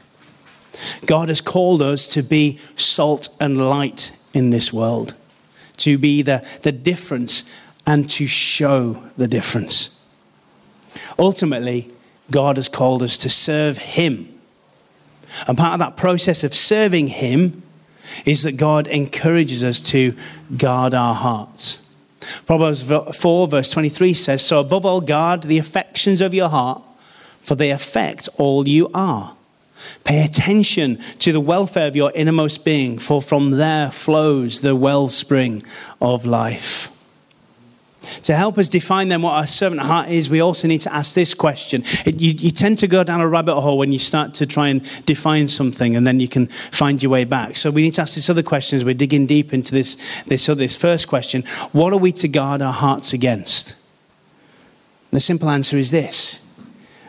God 1.06 1.30
has 1.30 1.40
called 1.40 1.82
us 1.82 2.10
to 2.10 2.22
be 2.22 2.60
salt 2.76 3.30
and 3.40 3.70
light 3.70 4.12
in 4.34 4.50
this 4.50 4.74
world, 4.74 5.16
to 5.78 5.98
be 5.98 6.24
the, 6.24 6.46
the 6.64 6.74
difference 6.74 7.46
and 7.88 8.10
to 8.10 8.28
show 8.28 9.02
the 9.16 9.30
difference. 9.30 9.98
Ultimately, 11.18 11.90
God 12.32 12.58
has 12.58 12.68
called 12.68 13.02
us 13.02 13.18
to 13.20 13.30
serve 13.30 13.78
Him 13.78 14.35
and 15.48 15.58
part 15.58 15.74
of 15.74 15.80
that 15.80 15.98
process 15.98 16.44
of 16.44 16.54
serving 16.54 17.08
Him 17.08 17.64
is 18.26 18.44
that 18.44 18.54
God 18.54 18.88
encourages 18.88 19.64
us 19.64 19.82
to 19.90 20.16
guard 20.56 20.94
our 20.94 21.16
hearts. 21.16 21.82
Proverbs 22.46 22.84
4, 22.84 23.48
verse 23.48 23.72
23 23.72 24.14
says, 24.14 24.44
So 24.44 24.60
above 24.60 24.86
all, 24.86 25.02
guard 25.02 25.44
the 25.44 25.58
affections 25.58 26.22
of 26.22 26.34
your 26.34 26.50
heart, 26.50 26.82
for 27.42 27.56
they 27.56 27.72
affect 27.72 28.30
all 28.38 28.68
you 28.68 28.90
are. 28.94 29.36
Pay 30.04 30.24
attention 30.24 30.98
to 31.20 31.32
the 31.32 31.40
welfare 31.40 31.88
of 31.88 31.96
your 31.96 32.12
innermost 32.16 32.66
being, 32.66 32.98
for 32.98 33.22
from 33.22 33.52
there 33.52 33.92
flows 33.92 34.62
the 34.62 34.76
wellspring 34.76 35.64
of 36.02 36.26
life. 36.26 36.95
To 38.24 38.36
help 38.36 38.58
us 38.58 38.70
define 38.70 39.10
then 39.10 39.22
what 39.22 39.34
our 39.34 39.48
servant 39.48 39.82
heart 39.82 40.10
is, 40.10 40.30
we 40.30 40.40
also 40.40 40.68
need 40.68 40.82
to 40.82 40.94
ask 40.94 41.16
this 41.16 41.34
question. 41.34 41.84
It, 42.06 42.22
you, 42.22 42.32
you, 42.32 42.52
tend 42.52 42.80
to 42.80 42.88
go 42.88 43.04
down 43.04 43.22
a 43.22 43.28
rabbit 43.28 43.60
hole 43.60 43.78
when 43.78 43.92
you 43.92 44.00
start 44.00 44.34
to 44.36 44.46
try 44.46 44.68
and 44.68 44.82
define 45.06 45.48
something, 45.48 45.96
and 45.96 46.06
then 46.06 46.20
you 46.20 46.28
can 46.28 46.48
find 46.48 47.02
your 47.02 47.12
way 47.12 47.24
back. 47.24 47.58
So 47.58 47.72
we 47.72 47.82
need 47.82 47.94
to 47.96 48.02
ask 48.02 48.16
this 48.16 48.30
other 48.30 48.44
question 48.44 48.78
as 48.78 48.86
we're 48.86 48.94
digging 48.94 49.26
deep 49.26 49.54
into 49.54 49.74
this, 49.74 49.98
this, 50.28 50.46
this 50.46 50.76
first 50.76 51.08
question 51.08 51.44
What 51.72 51.94
are 51.94 52.00
we 52.00 52.12
to 52.14 52.28
guard 52.28 52.62
our 52.62 52.74
hearts 52.74 53.14
against? 53.14 53.72
And 55.12 55.18
the 55.18 55.22
simple 55.22 55.50
answer 55.50 55.78
is 55.78 55.92
this 55.92 56.42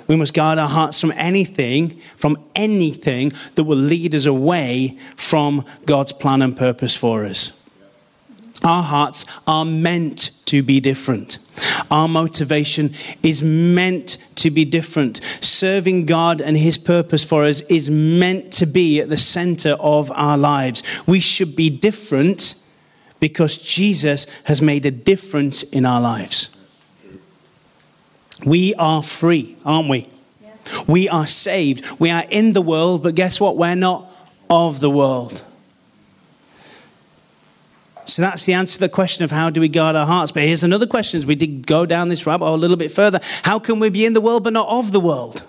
we 0.07 0.17
must 0.17 0.35
guard 0.35 0.59
our 0.59 0.69
hearts 0.69 1.01
from 1.01 1.13
anything, 1.17 1.99
from 2.17 2.39
anything 2.55 3.33
that 3.57 3.65
will 3.65 3.77
lead 3.77 4.15
us 4.15 4.27
away 4.27 4.99
from 5.17 5.65
God's 5.85 6.13
plan 6.13 6.43
and 6.43 6.57
purpose 6.57 6.95
for 6.95 7.25
us. 7.25 7.53
Our 8.65 8.83
hearts 8.83 9.25
are 9.47 9.65
meant 9.65 10.31
to 10.47 10.63
be 10.63 10.81
different. 10.81 11.39
Our 11.91 12.09
motivation 12.09 12.95
is 13.23 13.43
meant 13.43 14.19
to 14.37 14.51
be 14.51 14.65
different. 14.65 15.21
Serving 15.41 16.07
God 16.07 16.41
and 16.41 16.57
His 16.57 16.79
purpose 16.79 17.25
for 17.25 17.45
us 17.45 17.61
is 17.63 17.91
meant 17.91 18.53
to 18.55 18.67
be 18.67 19.01
at 19.01 19.09
the 19.09 19.17
center 19.17 19.73
of 19.73 20.11
our 20.13 20.39
lives. 20.39 20.83
We 21.07 21.21
should 21.21 21.57
be 21.57 21.71
different 21.71 22.55
because 23.21 23.59
Jesus 23.59 24.27
has 24.45 24.61
made 24.61 24.85
a 24.87 24.91
difference 24.91 25.63
in 25.63 25.87
our 25.87 26.01
lives. 26.01 26.51
We 28.45 28.75
are 28.75 29.03
free, 29.03 29.57
aren't 29.65 29.89
we? 29.89 30.09
We 30.87 31.09
are 31.09 31.27
saved. 31.27 31.85
We 31.99 32.11
are 32.11 32.25
in 32.29 32.53
the 32.53 32.61
world, 32.61 33.03
but 33.03 33.15
guess 33.15 33.41
what? 33.41 33.57
We're 33.57 33.75
not 33.75 34.11
of 34.51 34.81
the 34.81 34.91
world. 34.91 35.43
So 38.07 38.23
that's 38.23 38.45
the 38.45 38.55
answer 38.55 38.75
to 38.75 38.81
the 38.81 38.89
question 38.89 39.25
of 39.25 39.31
how 39.31 39.51
do 39.51 39.61
we 39.61 39.69
guard 39.69 39.97
our 39.97 40.07
hearts. 40.07 40.33
But 40.33 40.45
here's 40.45 40.63
another 40.63 40.87
question 40.87 41.19
as 41.19 41.27
we 41.27 41.35
did 41.35 41.67
go 41.67 41.87
down 41.87 42.09
this 42.09 42.27
rabbit 42.27 42.45
hole 42.45 42.55
a 42.55 42.57
little 42.57 42.77
bit 42.77 42.93
further. 42.93 43.21
How 43.43 43.59
can 43.59 43.81
we 43.81 43.91
be 43.91 44.07
in 44.07 44.13
the 44.13 44.21
world 44.21 44.45
but 44.45 44.53
not 44.53 44.69
of 44.69 44.93
the 44.93 45.01
world? 45.01 45.45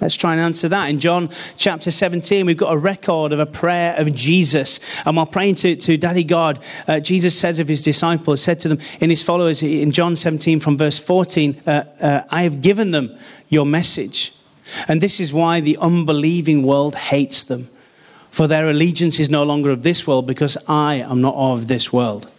Let's 0.00 0.14
try 0.14 0.32
and 0.32 0.40
answer 0.40 0.68
that. 0.68 0.90
In 0.90 1.00
John 1.00 1.30
chapter 1.56 1.90
17, 1.90 2.44
we've 2.44 2.56
got 2.56 2.74
a 2.74 2.76
record 2.76 3.32
of 3.32 3.40
a 3.40 3.46
prayer 3.46 3.94
of 3.96 4.14
Jesus. 4.14 4.78
And 5.06 5.16
while 5.16 5.24
praying 5.24 5.54
to, 5.56 5.74
to 5.74 5.96
Daddy 5.96 6.24
God, 6.24 6.62
uh, 6.86 7.00
Jesus 7.00 7.38
says 7.38 7.58
of 7.60 7.68
his 7.68 7.82
disciples, 7.82 8.42
said 8.42 8.60
to 8.60 8.68
them 8.68 8.78
in 9.00 9.08
his 9.08 9.22
followers 9.22 9.62
in 9.62 9.92
John 9.92 10.16
17 10.16 10.60
from 10.60 10.76
verse 10.76 10.98
14, 10.98 11.62
uh, 11.66 11.70
uh, 11.70 12.22
I 12.30 12.42
have 12.42 12.60
given 12.60 12.90
them 12.90 13.16
your 13.48 13.64
message. 13.64 14.34
And 14.86 15.00
this 15.00 15.18
is 15.18 15.32
why 15.32 15.60
the 15.60 15.78
unbelieving 15.78 16.62
world 16.62 16.94
hates 16.94 17.44
them. 17.44 17.70
For 18.36 18.46
their 18.46 18.68
allegiance 18.68 19.18
is 19.18 19.30
no 19.30 19.44
longer 19.44 19.70
of 19.70 19.82
this 19.82 20.06
world 20.06 20.26
because 20.26 20.58
I 20.68 20.96
am 20.96 21.22
not 21.22 21.34
of 21.36 21.68
this 21.68 21.90
world. 21.90 22.30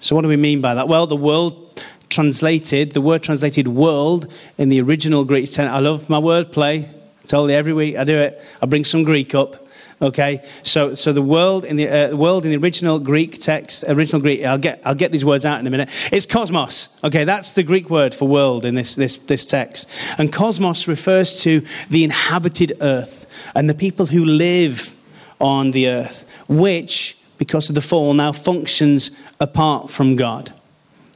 So, 0.00 0.16
what 0.16 0.22
do 0.22 0.28
we 0.28 0.38
mean 0.38 0.62
by 0.62 0.74
that? 0.74 0.88
Well, 0.88 1.06
the 1.06 1.14
world 1.14 1.84
translated, 2.08 2.92
the 2.92 3.02
word 3.02 3.22
translated 3.22 3.68
world 3.68 4.32
in 4.56 4.70
the 4.70 4.80
original 4.80 5.24
Greek 5.24 5.52
text. 5.52 5.58
I 5.58 5.80
love 5.80 6.08
my 6.08 6.18
wordplay. 6.18 6.88
I 6.88 7.26
tell 7.26 7.46
you 7.46 7.54
every 7.54 7.74
week 7.74 7.96
I 7.96 8.04
do 8.04 8.16
it. 8.16 8.42
I 8.62 8.64
bring 8.64 8.86
some 8.86 9.04
Greek 9.04 9.34
up. 9.34 9.68
Okay, 10.00 10.42
so 10.62 10.94
so 10.94 11.12
the 11.12 11.20
world 11.20 11.66
in 11.66 11.76
the, 11.76 11.86
uh, 11.86 12.16
world 12.16 12.46
in 12.46 12.50
the 12.50 12.56
original 12.56 12.98
Greek 12.98 13.38
text, 13.40 13.84
original 13.86 14.22
Greek. 14.22 14.46
I'll 14.46 14.56
get 14.56 14.80
I'll 14.86 14.94
get 14.94 15.12
these 15.12 15.26
words 15.26 15.44
out 15.44 15.60
in 15.60 15.66
a 15.66 15.70
minute. 15.70 15.90
It's 16.10 16.24
cosmos. 16.24 16.88
Okay, 17.04 17.24
that's 17.24 17.52
the 17.52 17.64
Greek 17.64 17.90
word 17.90 18.14
for 18.14 18.26
world 18.26 18.64
in 18.64 18.76
this 18.76 18.94
this 18.94 19.18
this 19.18 19.44
text. 19.44 19.90
And 20.16 20.32
cosmos 20.32 20.88
refers 20.88 21.42
to 21.42 21.62
the 21.90 22.02
inhabited 22.02 22.78
earth 22.80 23.23
and 23.54 23.68
the 23.68 23.74
people 23.74 24.06
who 24.06 24.24
live 24.24 24.94
on 25.40 25.70
the 25.70 25.88
earth, 25.88 26.24
which 26.48 27.18
because 27.38 27.68
of 27.68 27.74
the 27.74 27.80
fall 27.80 28.14
now 28.14 28.32
functions 28.32 29.10
apart 29.40 29.90
from 29.90 30.16
God. 30.16 30.52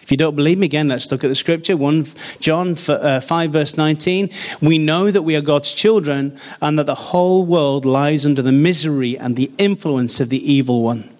If 0.09 0.11
you 0.11 0.17
don't 0.17 0.37
believe 0.37 0.57
me, 0.57 0.65
again, 0.65 0.89
let's 0.89 1.13
look 1.13 1.23
at 1.23 1.29
the 1.29 1.35
scripture. 1.35 1.77
1 1.77 2.07
John 2.41 2.77
uh, 2.89 3.21
5, 3.21 3.53
verse 3.53 3.77
19. 3.77 4.31
We 4.63 4.79
know 4.79 5.11
that 5.11 5.21
we 5.21 5.37
are 5.37 5.43
God's 5.43 5.75
children 5.75 6.41
and 6.63 6.79
that 6.79 6.87
the 6.87 6.95
whole 6.95 7.45
world 7.45 7.85
lies 7.85 8.25
under 8.25 8.41
the 8.41 8.51
misery 8.51 9.19
and 9.19 9.37
the 9.37 9.51
influence 9.59 10.19
of 10.19 10.31
the 10.31 10.51
evil 10.51 10.83
one. 10.83 11.11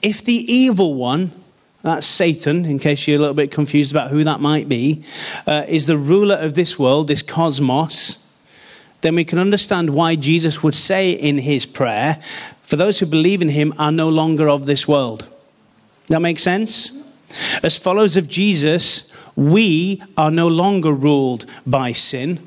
If 0.00 0.24
the 0.24 0.50
evil 0.50 0.94
one, 0.94 1.32
that's 1.82 2.06
Satan, 2.06 2.64
in 2.64 2.78
case 2.78 3.06
you're 3.06 3.18
a 3.18 3.20
little 3.20 3.34
bit 3.34 3.50
confused 3.50 3.92
about 3.92 4.10
who 4.10 4.24
that 4.24 4.40
might 4.40 4.66
be, 4.66 5.04
uh, 5.46 5.64
is 5.68 5.88
the 5.88 5.98
ruler 5.98 6.36
of 6.36 6.54
this 6.54 6.78
world, 6.78 7.08
this 7.08 7.22
cosmos, 7.22 8.16
then 9.00 9.14
we 9.14 9.24
can 9.24 9.38
understand 9.38 9.90
why 9.90 10.16
Jesus 10.16 10.62
would 10.62 10.74
say 10.74 11.10
in 11.10 11.38
his 11.38 11.66
prayer, 11.66 12.18
For 12.62 12.76
those 12.76 12.98
who 12.98 13.06
believe 13.06 13.42
in 13.42 13.48
him 13.48 13.74
are 13.78 13.92
no 13.92 14.08
longer 14.08 14.48
of 14.48 14.66
this 14.66 14.86
world. 14.86 15.26
That 16.08 16.20
makes 16.20 16.42
sense? 16.42 16.92
As 17.62 17.76
followers 17.76 18.16
of 18.16 18.28
Jesus, 18.28 19.12
we 19.36 20.02
are 20.16 20.30
no 20.30 20.48
longer 20.48 20.92
ruled 20.92 21.46
by 21.66 21.92
sin. 21.92 22.40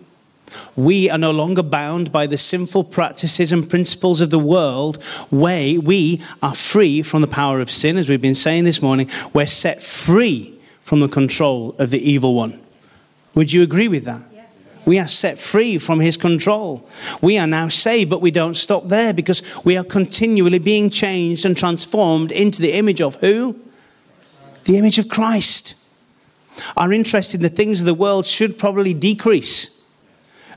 We 0.76 1.10
are 1.10 1.18
no 1.18 1.32
longer 1.32 1.64
bound 1.64 2.12
by 2.12 2.28
the 2.28 2.38
sinful 2.38 2.86
practices 2.86 3.52
and 3.52 3.70
principles 3.70 4.22
of 4.22 4.30
the 4.30 4.40
world. 4.40 5.02
We, 5.32 5.78
we 5.78 6.22
are 6.44 6.54
free 6.54 7.02
from 7.02 7.22
the 7.22 7.28
power 7.28 7.60
of 7.60 7.72
sin, 7.72 7.98
as 7.98 8.08
we've 8.08 8.22
been 8.22 8.36
saying 8.36 8.66
this 8.66 8.82
morning. 8.82 9.10
We're 9.34 9.48
set 9.48 9.82
free 9.82 10.60
from 10.84 11.00
the 11.00 11.08
control 11.08 11.76
of 11.80 11.90
the 11.90 12.08
evil 12.08 12.36
one. 12.36 12.60
Would 13.34 13.52
you 13.52 13.64
agree 13.64 13.88
with 13.88 14.06
that? 14.06 14.22
We 14.86 15.00
are 15.00 15.08
set 15.08 15.40
free 15.40 15.78
from 15.78 16.00
his 16.00 16.18
control. 16.18 16.88
We 17.22 17.38
are 17.38 17.48
now 17.48 17.70
saved, 17.70 18.10
but 18.10 18.22
we 18.22 18.32
don't 18.32 18.56
stop 18.56 18.88
there 18.88 19.14
because 19.14 19.42
we 19.64 19.78
are 19.78 19.84
continually 19.84 20.60
being 20.60 20.90
changed 20.90 21.46
and 21.46 21.56
transformed 21.56 22.32
into 22.32 22.62
the 22.62 22.74
image 22.74 23.02
of 23.02 23.16
who? 23.16 23.60
the 24.64 24.78
image 24.78 24.98
of 24.98 25.08
Christ. 25.08 25.76
Our 26.78 26.94
interest 26.94 27.36
in 27.36 27.42
the 27.42 27.50
things 27.50 27.80
of 27.80 27.86
the 27.86 27.94
world 27.94 28.26
should 28.26 28.58
probably 28.58 28.94
decrease 28.94 29.70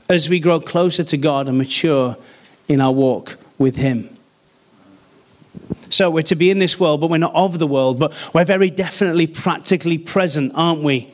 as 0.09 0.29
we 0.29 0.39
grow 0.39 0.59
closer 0.59 1.03
to 1.03 1.17
God 1.17 1.47
and 1.47 1.57
mature 1.57 2.17
in 2.67 2.79
our 2.79 2.91
walk 2.91 3.37
with 3.57 3.77
Him. 3.77 4.09
So 5.89 6.09
we're 6.09 6.21
to 6.23 6.35
be 6.35 6.49
in 6.49 6.59
this 6.59 6.79
world, 6.79 7.01
but 7.01 7.09
we're 7.09 7.17
not 7.17 7.33
of 7.33 7.59
the 7.59 7.67
world, 7.67 7.99
but 7.99 8.13
we're 8.33 8.45
very 8.45 8.69
definitely 8.69 9.27
practically 9.27 9.97
present, 9.97 10.51
aren't 10.55 10.83
we? 10.83 11.11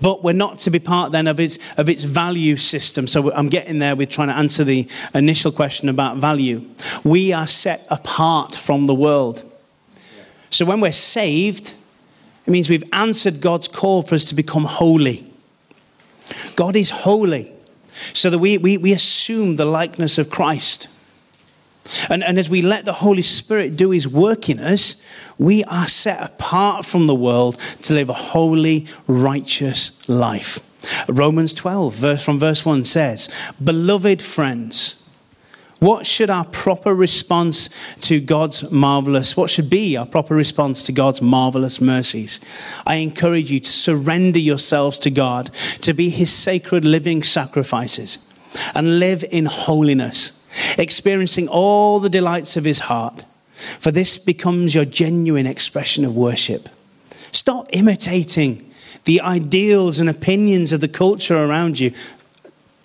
But 0.00 0.22
we're 0.22 0.32
not 0.32 0.58
to 0.60 0.70
be 0.70 0.78
part 0.78 1.12
then 1.12 1.26
of 1.26 1.40
its, 1.40 1.58
of 1.76 1.88
its 1.88 2.04
value 2.04 2.56
system. 2.56 3.06
So 3.08 3.32
I'm 3.32 3.48
getting 3.48 3.78
there 3.78 3.96
with 3.96 4.10
trying 4.10 4.28
to 4.28 4.36
answer 4.36 4.64
the 4.64 4.88
initial 5.14 5.50
question 5.50 5.88
about 5.88 6.18
value. 6.18 6.64
We 7.04 7.32
are 7.32 7.46
set 7.46 7.86
apart 7.90 8.54
from 8.54 8.86
the 8.86 8.94
world. 8.94 9.42
So 10.50 10.64
when 10.64 10.80
we're 10.80 10.92
saved, 10.92 11.74
it 12.46 12.50
means 12.50 12.68
we've 12.68 12.88
answered 12.92 13.40
God's 13.40 13.68
call 13.68 14.02
for 14.02 14.14
us 14.14 14.24
to 14.26 14.34
become 14.34 14.64
holy. 14.64 15.30
God 16.56 16.76
is 16.76 16.90
holy, 16.90 17.52
so 18.12 18.30
that 18.30 18.38
we, 18.38 18.58
we, 18.58 18.78
we 18.78 18.92
assume 18.92 19.56
the 19.56 19.64
likeness 19.64 20.18
of 20.18 20.30
Christ. 20.30 20.88
And, 22.08 22.22
and 22.22 22.38
as 22.38 22.50
we 22.50 22.62
let 22.62 22.84
the 22.84 22.92
Holy 22.92 23.22
Spirit 23.22 23.76
do 23.76 23.90
his 23.90 24.06
work 24.06 24.48
in 24.48 24.58
us, 24.58 25.00
we 25.38 25.64
are 25.64 25.88
set 25.88 26.22
apart 26.22 26.84
from 26.84 27.06
the 27.06 27.14
world 27.14 27.58
to 27.82 27.94
live 27.94 28.10
a 28.10 28.14
holy, 28.14 28.86
righteous 29.06 30.08
life. 30.08 30.60
Romans 31.08 31.54
12, 31.54 31.94
verse, 31.94 32.24
from 32.24 32.38
verse 32.38 32.64
1 32.64 32.84
says, 32.84 33.28
Beloved 33.62 34.22
friends, 34.22 35.02
what 35.80 36.06
should 36.06 36.28
our 36.28 36.44
proper 36.44 36.92
response 36.92 37.70
to 38.00 38.20
God's 38.20 38.68
marvelous, 38.70 39.36
what 39.36 39.48
should 39.48 39.70
be 39.70 39.96
our 39.96 40.06
proper 40.06 40.34
response 40.34 40.84
to 40.84 40.92
God's 40.92 41.22
marvelous 41.22 41.80
mercies? 41.80 42.40
I 42.84 42.96
encourage 42.96 43.50
you 43.50 43.60
to 43.60 43.70
surrender 43.70 44.40
yourselves 44.40 44.98
to 45.00 45.10
God, 45.10 45.52
to 45.82 45.94
be 45.94 46.10
his 46.10 46.32
sacred 46.32 46.84
living 46.84 47.22
sacrifices, 47.22 48.18
and 48.74 48.98
live 48.98 49.24
in 49.30 49.44
holiness, 49.44 50.32
experiencing 50.76 51.48
all 51.48 52.00
the 52.00 52.08
delights 52.08 52.56
of 52.56 52.64
his 52.64 52.80
heart. 52.80 53.24
For 53.78 53.90
this 53.90 54.18
becomes 54.18 54.74
your 54.74 54.84
genuine 54.84 55.46
expression 55.46 56.04
of 56.04 56.16
worship. 56.16 56.68
Stop 57.32 57.68
imitating 57.70 58.70
the 59.04 59.20
ideals 59.20 59.98
and 59.98 60.08
opinions 60.08 60.72
of 60.72 60.80
the 60.80 60.88
culture 60.88 61.36
around 61.36 61.78
you. 61.78 61.92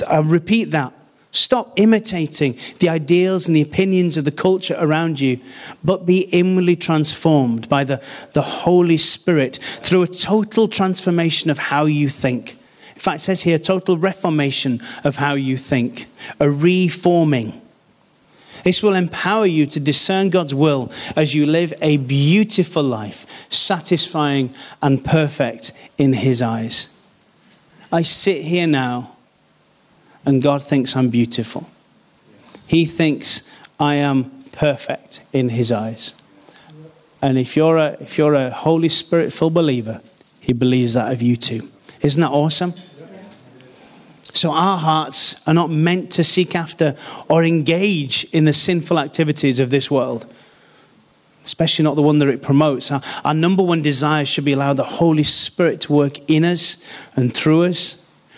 I 0.07 0.17
repeat 0.17 0.71
that 0.71 0.93
Stop 1.33 1.73
imitating 1.77 2.59
the 2.77 2.89
ideals 2.89 3.47
and 3.47 3.55
the 3.55 3.61
opinions 3.63 4.17
of 4.17 4.23
the 4.23 4.31
culture 4.31 4.77
around 4.77 5.19
you, 5.19 5.39
but 5.83 6.05
be 6.05 6.19
inwardly 6.31 6.75
transformed 6.75 7.67
by 7.67 7.83
the, 7.83 8.03
the 8.33 8.43
Holy 8.43 8.97
Spirit 8.97 9.57
through 9.81 10.03
a 10.03 10.07
total 10.07 10.67
transformation 10.67 11.49
of 11.49 11.57
how 11.57 11.85
you 11.85 12.07
think. 12.07 12.51
In 12.93 12.99
fact, 12.99 13.21
it 13.21 13.23
says 13.23 13.41
here 13.41 13.57
total 13.57 13.97
reformation 13.97 14.79
of 15.03 15.15
how 15.15 15.33
you 15.33 15.57
think, 15.57 16.05
a 16.39 16.47
reforming. 16.47 17.59
This 18.63 18.81
will 18.81 18.93
empower 18.93 19.45
you 19.45 19.65
to 19.67 19.79
discern 19.79 20.29
God's 20.29 20.55
will 20.55 20.91
as 21.15 21.35
you 21.35 21.45
live 21.45 21.73
a 21.81 21.97
beautiful 21.97 22.83
life, 22.83 23.25
satisfying 23.49 24.53
and 24.81 25.03
perfect 25.03 25.73
in 25.97 26.13
His 26.13 26.41
eyes. 26.41 26.87
I 27.91 28.01
sit 28.01 28.43
here 28.43 28.67
now 28.67 29.15
and 30.25 30.41
God 30.41 30.63
thinks 30.63 30.95
I'm 30.95 31.09
beautiful. 31.09 31.69
He 32.65 32.85
thinks 32.85 33.43
I 33.79 33.95
am 33.95 34.31
perfect 34.53 35.21
in 35.33 35.49
His 35.49 35.71
eyes. 35.71 36.13
And 37.21 37.37
if 37.37 37.55
you're 37.55 37.77
a, 37.77 37.97
if 37.99 38.17
you're 38.17 38.33
a 38.33 38.49
Holy 38.49 38.89
Spirit 38.89 39.31
full 39.31 39.49
believer, 39.49 40.01
He 40.39 40.53
believes 40.53 40.93
that 40.93 41.11
of 41.11 41.21
you 41.21 41.35
too. 41.35 41.69
Isn't 42.01 42.21
that 42.21 42.31
awesome? 42.31 42.73
So 44.33 44.51
our 44.51 44.77
hearts 44.77 45.39
are 45.47 45.53
not 45.53 45.69
meant 45.69 46.11
to 46.13 46.23
seek 46.23 46.55
after 46.55 46.95
or 47.29 47.43
engage 47.43 48.25
in 48.31 48.45
the 48.45 48.53
sinful 48.53 48.99
activities 48.99 49.59
of 49.59 49.69
this 49.69 49.89
world, 49.91 50.25
especially 51.45 51.83
not 51.83 51.95
the 51.95 52.01
one 52.01 52.17
that 52.17 52.27
it 52.27 52.41
promotes. 52.41 52.91
Our, 52.91 53.01
our 53.23 53.33
number 53.33 53.63
one 53.63 53.83
desire 53.83 54.25
should 54.25 54.43
be 54.43 54.53
allow 54.53 54.73
the 54.73 54.83
Holy 54.83 55.23
Spirit 55.23 55.81
to 55.81 55.93
work 55.93 56.29
in 56.29 56.43
us 56.43 56.77
and 57.15 57.33
through 57.33 57.65
us 57.65 57.97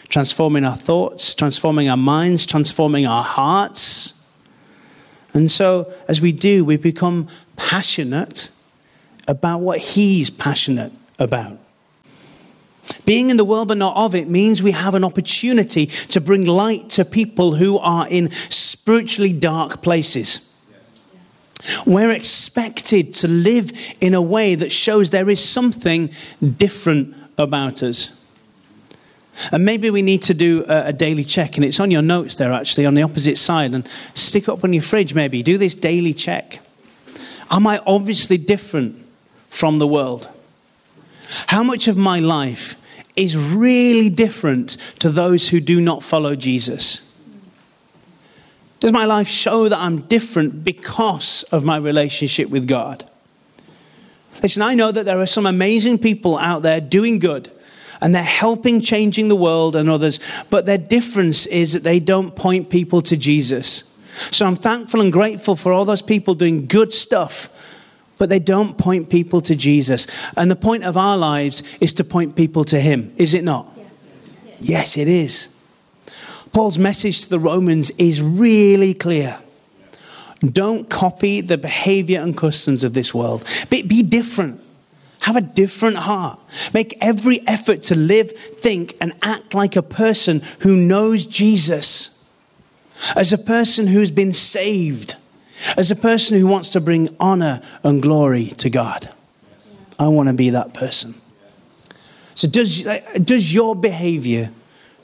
transforming 0.09 0.63
our 0.65 0.75
thoughts, 0.75 1.33
transforming 1.33 1.89
our 1.89 1.97
minds, 1.97 2.45
transforming 2.45 3.05
our 3.05 3.23
hearts. 3.23 4.13
And 5.33 5.49
so, 5.49 5.91
as 6.07 6.21
we 6.21 6.31
do, 6.31 6.63
we 6.63 6.77
become 6.77 7.27
passionate 7.55 8.49
about 9.27 9.59
what 9.59 9.79
He's 9.79 10.29
passionate 10.29 10.93
about. 11.19 11.57
Being 13.05 13.29
in 13.29 13.37
the 13.37 13.45
world 13.45 13.67
but 13.67 13.77
not 13.77 13.95
of 13.95 14.15
it 14.15 14.27
means 14.27 14.63
we 14.63 14.71
have 14.71 14.95
an 14.95 15.03
opportunity 15.03 15.87
to 16.09 16.19
bring 16.19 16.45
light 16.45 16.89
to 16.91 17.05
people 17.05 17.55
who 17.55 17.77
are 17.77 18.07
in 18.07 18.31
spiritually 18.49 19.33
dark 19.33 19.81
places. 19.81 20.41
We're 21.85 22.11
expected 22.11 23.13
to 23.15 23.27
live 23.27 23.71
in 24.01 24.13
a 24.13 24.21
way 24.21 24.55
that 24.55 24.71
shows 24.71 25.09
there 25.09 25.29
is 25.29 25.43
something 25.43 26.11
different 26.57 27.15
about 27.37 27.81
us. 27.81 28.11
And 29.51 29.65
maybe 29.65 29.89
we 29.89 30.01
need 30.01 30.21
to 30.23 30.33
do 30.33 30.63
a, 30.67 30.87
a, 30.87 30.93
daily 30.93 31.25
check, 31.25 31.57
and 31.57 31.65
it's 31.65 31.79
on 31.79 31.91
your 31.91 32.01
notes 32.01 32.37
there 32.37 32.53
actually, 32.53 32.85
on 32.85 32.93
the 32.93 33.03
opposite 33.03 33.37
side, 33.37 33.73
and 33.73 33.87
stick 34.13 34.43
it 34.43 34.49
up 34.49 34.63
on 34.63 34.71
your 34.71 34.81
fridge 34.81 35.13
maybe. 35.13 35.43
Do 35.43 35.57
this 35.57 35.75
daily 35.75 36.13
check. 36.13 36.61
Am 37.49 37.67
I 37.67 37.81
obviously 37.85 38.37
different 38.37 39.05
from 39.49 39.79
the 39.79 39.87
world? 39.87 40.29
How 41.47 41.63
much 41.63 41.87
of 41.87 41.97
my 41.97 42.19
life 42.19 42.77
is 43.15 43.37
really 43.37 44.09
different 44.09 44.77
to 44.99 45.09
those 45.09 45.49
who 45.49 45.59
do 45.59 45.79
not 45.79 46.03
follow 46.03 46.35
Jesus? 46.35 47.01
Does 48.79 48.91
my 48.91 49.05
life 49.05 49.27
show 49.27 49.69
that 49.69 49.79
I'm 49.79 50.01
different 50.01 50.63
because 50.63 51.43
of 51.51 51.63
my 51.63 51.77
relationship 51.77 52.49
with 52.49 52.67
God? 52.67 53.09
Listen, 54.43 54.61
I 54.61 54.75
know 54.75 54.91
that 54.91 55.05
there 55.05 55.19
are 55.19 55.25
some 55.25 55.45
amazing 55.45 55.97
people 55.97 56.37
out 56.37 56.61
there 56.61 56.81
doing 56.81 57.19
good 57.19 57.49
and 58.01 58.13
they're 58.13 58.21
helping 58.21 58.81
changing 58.81 59.29
the 59.29 59.35
world 59.35 59.75
and 59.75 59.89
others, 59.89 60.19
but 60.49 60.65
their 60.65 60.77
difference 60.77 61.45
is 61.45 61.73
that 61.73 61.83
they 61.83 61.99
don't 61.99 62.35
point 62.35 62.69
people 62.69 63.01
to 63.01 63.15
Jesus. 63.15 63.83
So 64.31 64.45
I'm 64.45 64.55
thankful 64.55 65.01
and 65.01 65.11
grateful 65.11 65.55
for 65.55 65.73
all 65.73 65.85
those 65.85 66.01
people 66.01 66.35
doing 66.35 66.67
good 66.67 66.93
stuff, 66.93 67.49
but 68.17 68.29
they 68.29 68.39
don't 68.39 68.77
point 68.77 69.09
people 69.09 69.41
to 69.41 69.55
Jesus. 69.55 70.07
And 70.37 70.49
the 70.49 70.55
point 70.55 70.83
of 70.83 70.97
our 70.97 71.17
lives 71.17 71.63
is 71.79 71.93
to 71.95 72.03
point 72.03 72.35
people 72.35 72.63
to 72.65 72.79
Him, 72.79 73.13
is 73.17 73.33
it 73.33 73.43
not? 73.43 73.71
Yeah. 73.77 73.83
Yes, 74.59 74.97
it 74.97 75.07
is. 75.07 75.49
Paul's 76.53 76.79
message 76.79 77.21
to 77.23 77.29
the 77.29 77.39
Romans 77.39 77.91
is 77.97 78.21
really 78.21 78.93
clear. 78.93 79.37
Don't 80.39 80.89
copy 80.89 81.41
the 81.41 81.57
behavior 81.57 82.21
and 82.21 82.35
customs 82.35 82.83
of 82.83 82.93
this 82.93 83.13
world. 83.13 83.45
Be, 83.69 83.81
be, 83.81 84.03
different. 84.03 84.61
Have 85.21 85.35
a 85.35 85.41
different 85.41 85.97
heart. 85.97 86.39
Make 86.73 86.97
every 87.01 87.45
effort 87.47 87.81
to 87.83 87.95
live, 87.95 88.31
think, 88.31 88.95
and 89.01 89.13
act 89.21 89.53
like 89.53 89.75
a 89.75 89.81
person 89.81 90.41
who 90.59 90.75
knows 90.75 91.25
Jesus, 91.25 92.23
as 93.15 93.33
a 93.33 93.37
person 93.37 93.87
who's 93.87 94.11
been 94.11 94.33
saved, 94.33 95.15
as 95.77 95.91
a 95.91 95.95
person 95.95 96.39
who 96.39 96.47
wants 96.47 96.71
to 96.71 96.81
bring 96.81 97.15
honor 97.19 97.61
and 97.83 98.01
glory 98.01 98.47
to 98.47 98.69
God. 98.69 99.09
I 99.97 100.07
want 100.07 100.27
to 100.27 100.33
be 100.33 100.49
that 100.51 100.73
person. 100.73 101.15
So, 102.33 102.47
does, 102.47 102.85
does 103.23 103.53
your 103.53 103.75
behavior 103.75 104.51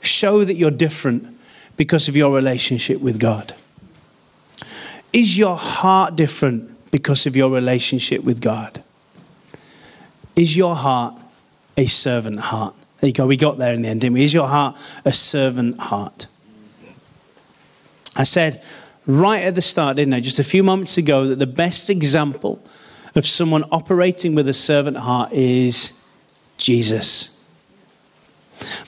show 0.02 0.44
that 0.44 0.54
you're 0.54 0.70
different 0.70 1.38
because 1.76 2.08
of 2.08 2.16
your 2.16 2.32
relationship 2.32 3.00
with 3.00 3.18
God? 3.18 3.54
Is 5.12 5.38
your 5.38 5.56
heart 5.56 6.16
different 6.16 6.90
because 6.90 7.26
of 7.26 7.36
your 7.36 7.50
relationship 7.50 8.22
with 8.22 8.40
God? 8.40 8.82
Is 10.36 10.56
your 10.56 10.76
heart 10.76 11.14
a 11.76 11.86
servant 11.86 12.40
heart? 12.40 12.74
There 13.00 13.08
you 13.08 13.14
go, 13.14 13.26
we 13.26 13.36
got 13.36 13.58
there 13.58 13.74
in 13.74 13.82
the 13.82 13.88
end, 13.88 14.02
didn't 14.02 14.14
we? 14.14 14.24
Is 14.24 14.32
your 14.32 14.48
heart 14.48 14.76
a 15.04 15.12
servant 15.12 15.78
heart? 15.80 16.26
I 18.14 18.24
said 18.24 18.62
right 19.06 19.42
at 19.42 19.54
the 19.54 19.62
start, 19.62 19.96
didn't 19.96 20.14
I, 20.14 20.20
just 20.20 20.38
a 20.38 20.44
few 20.44 20.62
moments 20.62 20.96
ago, 20.96 21.26
that 21.26 21.38
the 21.38 21.46
best 21.46 21.90
example 21.90 22.62
of 23.14 23.26
someone 23.26 23.64
operating 23.70 24.34
with 24.34 24.48
a 24.48 24.54
servant 24.54 24.98
heart 24.98 25.32
is 25.32 25.92
Jesus. 26.56 27.28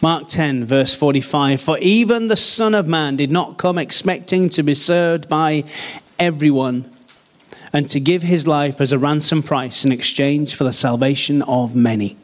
Mark 0.00 0.28
10, 0.28 0.64
verse 0.64 0.94
45 0.94 1.60
For 1.60 1.78
even 1.78 2.28
the 2.28 2.36
Son 2.36 2.74
of 2.74 2.86
Man 2.86 3.16
did 3.16 3.30
not 3.30 3.58
come 3.58 3.78
expecting 3.78 4.48
to 4.50 4.62
be 4.62 4.74
served 4.74 5.28
by 5.28 5.64
everyone 6.18 6.90
and 7.72 7.88
to 7.88 7.98
give 7.98 8.22
his 8.22 8.46
life 8.46 8.80
as 8.80 8.92
a 8.92 8.98
ransom 8.98 9.42
price 9.42 9.84
in 9.84 9.90
exchange 9.90 10.54
for 10.54 10.64
the 10.64 10.72
salvation 10.72 11.42
of 11.42 11.74
many. 11.74 12.16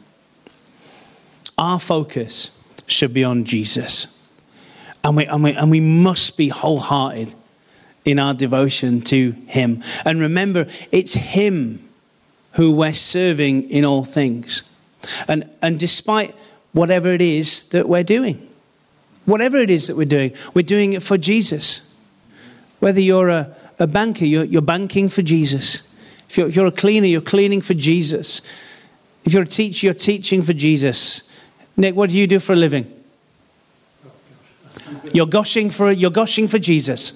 Our 1.57 1.79
focus 1.79 2.51
should 2.87 3.13
be 3.13 3.23
on 3.23 3.43
Jesus. 3.43 4.07
And 5.03 5.17
we, 5.17 5.25
and 5.25 5.43
we, 5.43 5.53
and 5.53 5.69
we 5.69 5.79
must 5.79 6.37
be 6.37 6.47
wholehearted 6.47 7.35
in 8.05 8.19
our 8.19 8.33
devotion 8.33 9.01
to 9.01 9.31
him. 9.47 9.83
And 10.05 10.19
remember, 10.19 10.67
it's 10.91 11.13
him 11.13 11.87
who 12.53 12.71
we're 12.71 12.93
serving 12.93 13.69
in 13.69 13.85
all 13.85 14.03
things. 14.03 14.63
And, 15.27 15.49
and 15.61 15.79
despite 15.79 16.35
whatever 16.73 17.09
it 17.09 17.21
is 17.21 17.65
that 17.69 17.87
we're 17.87 18.03
doing. 18.03 18.47
Whatever 19.25 19.57
it 19.57 19.69
is 19.69 19.87
that 19.87 19.95
we're 19.95 20.05
doing, 20.05 20.33
we're 20.53 20.63
doing 20.63 20.93
it 20.93 21.03
for 21.03 21.17
Jesus. 21.17 21.81
Whether 22.79 22.99
you're 22.99 23.29
a, 23.29 23.55
a 23.77 23.87
banker, 23.87 24.25
you're, 24.25 24.43
you're 24.43 24.61
banking 24.61 25.09
for 25.09 25.21
Jesus. 25.21 25.83
If 26.29 26.37
you're, 26.37 26.47
if 26.47 26.55
you're 26.55 26.65
a 26.67 26.71
cleaner, 26.71 27.07
you're 27.07 27.21
cleaning 27.21 27.61
for 27.61 27.73
Jesus. 27.73 28.41
If 29.25 29.33
you're 29.33 29.43
a 29.43 29.47
teacher, 29.47 29.87
you're 29.87 29.93
teaching 29.93 30.41
for 30.41 30.53
Jesus. 30.53 31.23
Nick, 31.77 31.95
what 31.95 32.09
do 32.09 32.17
you 32.17 32.25
do 32.25 32.39
for 32.39 32.53
a 32.53 32.55
living? 32.55 32.91
You're 35.13 35.27
gushing 35.27 35.69
for, 35.69 35.91
you're 35.91 36.11
gushing 36.11 36.47
for 36.47 36.57
Jesus. 36.59 37.13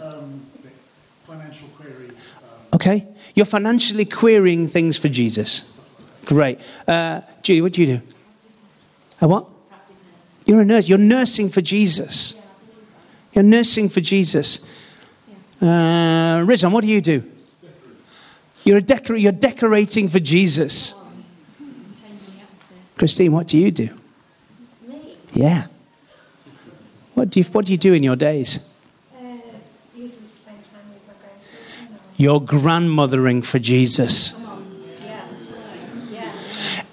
Um, 0.00 0.46
financial 1.26 1.68
queries. 1.68 2.32
Um, 2.42 2.57
okay. 2.74 3.06
You're 3.34 3.46
financially 3.46 4.04
querying 4.04 4.68
things 4.68 4.98
for 4.98 5.08
Jesus. 5.08 5.80
Great. 6.24 6.60
Uh, 6.86 7.22
Judy, 7.42 7.62
what 7.62 7.72
do 7.72 7.80
you 7.80 7.86
do? 7.98 8.02
A 9.20 9.28
what? 9.28 9.46
You're 10.44 10.60
a 10.60 10.64
nurse. 10.64 10.88
You're 10.88 10.98
nursing 10.98 11.48
for 11.48 11.60
Jesus. 11.60 12.34
You're 13.32 13.44
nursing 13.44 13.88
for 13.88 14.00
Jesus. 14.00 14.60
Uh, 15.60 16.44
Rizan, 16.46 16.72
what 16.72 16.82
do 16.82 16.88
you 16.88 17.00
do? 17.00 17.22
You're, 18.64 18.78
a 18.78 18.82
decor- 18.82 19.16
you're 19.16 19.32
decorating 19.32 20.08
for 20.08 20.20
Jesus. 20.20 20.94
Christine, 22.96 23.32
what 23.32 23.46
do 23.46 23.56
you 23.56 23.70
do? 23.70 23.90
Me. 24.86 25.16
Yeah. 25.32 25.66
What 27.14 27.30
do 27.30 27.40
you, 27.40 27.44
what 27.46 27.66
do 27.66 27.72
you 27.72 27.78
do 27.78 27.94
in 27.94 28.02
your 28.02 28.16
days? 28.16 28.60
Uh, 29.14 29.18
you're 32.18 32.40
grandmothering 32.40 33.40
for 33.42 33.58
Jesus 33.58 34.34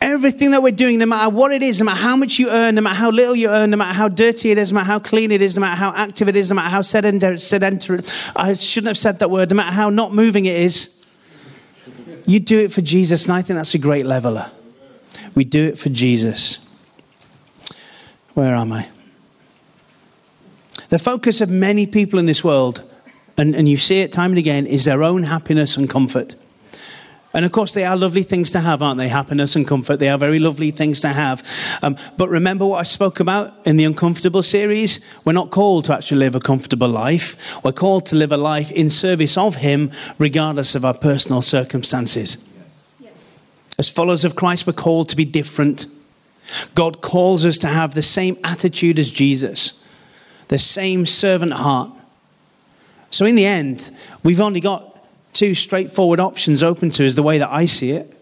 everything 0.05 0.51
that 0.51 0.63
we're 0.63 0.71
doing, 0.71 0.99
no 0.99 1.05
matter 1.05 1.29
what 1.29 1.51
it 1.51 1.61
is, 1.61 1.79
no 1.79 1.85
matter 1.85 2.01
how 2.01 2.15
much 2.15 2.39
you 2.39 2.49
earn, 2.49 2.75
no 2.75 2.81
matter 2.81 2.95
how 2.95 3.09
little 3.09 3.35
you 3.35 3.49
earn, 3.49 3.69
no 3.69 3.77
matter 3.77 3.93
how 3.93 4.07
dirty 4.07 4.51
it 4.51 4.57
is, 4.57 4.71
no 4.71 4.75
matter 4.75 4.87
how 4.87 4.99
clean 4.99 5.31
it 5.31 5.41
is, 5.41 5.55
no 5.55 5.61
matter 5.61 5.75
how 5.75 5.91
active 5.93 6.29
it 6.29 6.35
is, 6.35 6.49
no 6.49 6.55
matter 6.55 6.69
how 6.69 6.81
sedentary, 6.81 7.37
sedentary 7.39 7.99
I 8.35 8.53
shouldn't 8.53 8.87
have 8.87 8.97
said 8.97 9.19
that 9.19 9.29
word, 9.29 9.49
no 9.49 9.55
matter 9.55 9.73
how 9.73 9.89
not 9.89 10.13
moving 10.13 10.45
it 10.45 10.55
is, 10.55 11.03
you 12.25 12.39
do 12.39 12.59
it 12.59 12.71
for 12.71 12.81
Jesus, 12.81 13.25
and 13.25 13.33
I 13.33 13.41
think 13.41 13.57
that's 13.57 13.75
a 13.75 13.77
great 13.77 14.05
leveler. 14.05 14.49
We 15.35 15.43
do 15.43 15.65
it 15.67 15.77
for 15.77 15.89
Jesus. 15.89 16.59
Where 18.33 18.55
am 18.55 18.71
I? 18.71 18.87
The 20.89 20.99
focus 20.99 21.41
of 21.41 21.49
many 21.49 21.87
people 21.87 22.19
in 22.19 22.25
this 22.25 22.43
world, 22.43 22.83
and, 23.37 23.55
and 23.55 23.67
you 23.67 23.77
see 23.77 24.01
it 24.01 24.11
time 24.11 24.31
and 24.31 24.39
again, 24.39 24.65
is 24.65 24.85
their 24.85 25.03
own 25.03 25.23
happiness 25.23 25.77
and 25.77 25.89
comfort. 25.89 26.35
And 27.35 27.43
of 27.43 27.51
course, 27.51 27.73
they 27.73 27.83
are 27.83 27.97
lovely 27.97 28.23
things 28.23 28.51
to 28.51 28.61
have, 28.61 28.81
aren't 28.81 28.97
they? 28.97 29.09
Happiness 29.09 29.57
and 29.57 29.67
comfort. 29.67 29.97
They 29.97 30.07
are 30.07 30.17
very 30.17 30.39
lovely 30.39 30.71
things 30.71 31.01
to 31.01 31.09
have. 31.09 31.43
Um, 31.83 31.97
but 32.15 32.29
remember 32.29 32.65
what 32.65 32.79
I 32.79 32.83
spoke 32.83 33.19
about 33.19 33.53
in 33.67 33.75
the 33.75 33.83
uncomfortable 33.83 34.41
series? 34.41 35.01
We're 35.25 35.33
not 35.33 35.51
called 35.51 35.83
to 35.85 35.93
actually 35.93 36.19
live 36.19 36.35
a 36.35 36.39
comfortable 36.39 36.87
life. 36.87 37.61
We're 37.61 37.73
called 37.73 38.05
to 38.05 38.15
live 38.15 38.31
a 38.31 38.37
life 38.37 38.71
in 38.71 38.89
service 38.89 39.37
of 39.37 39.57
Him, 39.57 39.91
regardless 40.17 40.75
of 40.75 40.85
our 40.85 40.93
personal 40.93 41.41
circumstances. 41.41 42.37
Yes. 43.01 43.11
As 43.77 43.89
followers 43.89 44.23
of 44.23 44.37
Christ, 44.37 44.65
we're 44.65 44.71
called 44.71 45.09
to 45.09 45.17
be 45.17 45.25
different. 45.25 45.87
God 46.73 47.01
calls 47.01 47.45
us 47.45 47.57
to 47.57 47.67
have 47.67 47.95
the 47.95 48.01
same 48.01 48.37
attitude 48.45 48.97
as 48.97 49.11
Jesus, 49.11 49.83
the 50.47 50.57
same 50.57 51.05
servant 51.05 51.51
heart. 51.51 51.91
So, 53.15 53.25
in 53.25 53.35
the 53.35 53.45
end, 53.45 53.91
we've 54.23 54.41
only 54.41 54.59
got 54.59 55.01
two 55.31 55.55
straightforward 55.55 56.19
options 56.19 56.61
open 56.61 56.89
to 56.89 57.07
us, 57.07 57.15
the 57.15 57.23
way 57.23 57.37
that 57.37 57.49
I 57.49 57.65
see 57.65 57.91
it. 57.91 58.13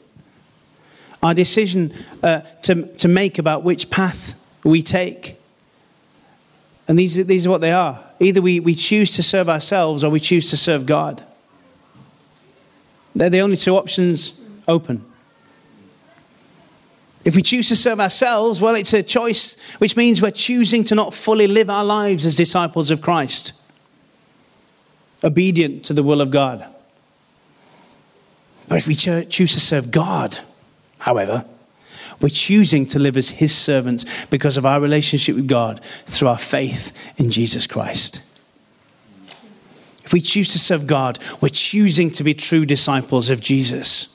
Our 1.23 1.33
decision 1.33 1.95
uh, 2.21 2.41
to, 2.61 2.85
to 2.97 3.07
make 3.07 3.39
about 3.39 3.63
which 3.63 3.89
path 3.89 4.39
we 4.63 4.83
take. 4.83 5.41
And 6.87 6.99
these, 6.99 7.15
these 7.25 7.47
are 7.47 7.49
what 7.49 7.61
they 7.61 7.71
are. 7.71 8.03
Either 8.19 8.39
we, 8.39 8.59
we 8.59 8.75
choose 8.75 9.15
to 9.15 9.23
serve 9.23 9.49
ourselves 9.49 10.03
or 10.03 10.11
we 10.11 10.19
choose 10.19 10.51
to 10.51 10.57
serve 10.57 10.85
God. 10.85 11.23
They're 13.15 13.31
the 13.31 13.41
only 13.41 13.57
two 13.57 13.75
options 13.75 14.39
open. 14.67 15.03
If 17.25 17.35
we 17.35 17.41
choose 17.41 17.67
to 17.69 17.75
serve 17.75 17.99
ourselves, 17.99 18.61
well, 18.61 18.75
it's 18.75 18.93
a 18.93 19.01
choice 19.01 19.59
which 19.79 19.97
means 19.97 20.21
we're 20.21 20.29
choosing 20.29 20.83
to 20.83 20.93
not 20.93 21.15
fully 21.15 21.47
live 21.47 21.71
our 21.71 21.83
lives 21.83 22.27
as 22.27 22.37
disciples 22.37 22.91
of 22.91 23.01
Christ, 23.01 23.53
obedient 25.23 25.85
to 25.85 25.93
the 25.93 26.03
will 26.03 26.21
of 26.21 26.31
God. 26.31 26.65
But 28.67 28.77
if 28.77 28.87
we 28.87 28.95
cho- 28.95 29.23
choose 29.23 29.53
to 29.53 29.59
serve 29.59 29.91
God, 29.91 30.39
however, 30.99 31.45
we're 32.21 32.29
choosing 32.29 32.85
to 32.87 32.99
live 32.99 33.17
as 33.17 33.29
His 33.29 33.55
servants 33.55 34.25
because 34.25 34.57
of 34.57 34.65
our 34.65 34.79
relationship 34.79 35.35
with 35.35 35.47
God 35.47 35.83
through 35.83 36.29
our 36.29 36.37
faith 36.37 36.91
in 37.17 37.31
Jesus 37.31 37.67
Christ. 37.67 38.21
If 40.05 40.13
we 40.13 40.21
choose 40.21 40.51
to 40.51 40.59
serve 40.59 40.85
God, 40.85 41.17
we're 41.41 41.49
choosing 41.49 42.11
to 42.11 42.23
be 42.23 42.33
true 42.33 42.65
disciples 42.65 43.29
of 43.29 43.39
Jesus. 43.39 44.12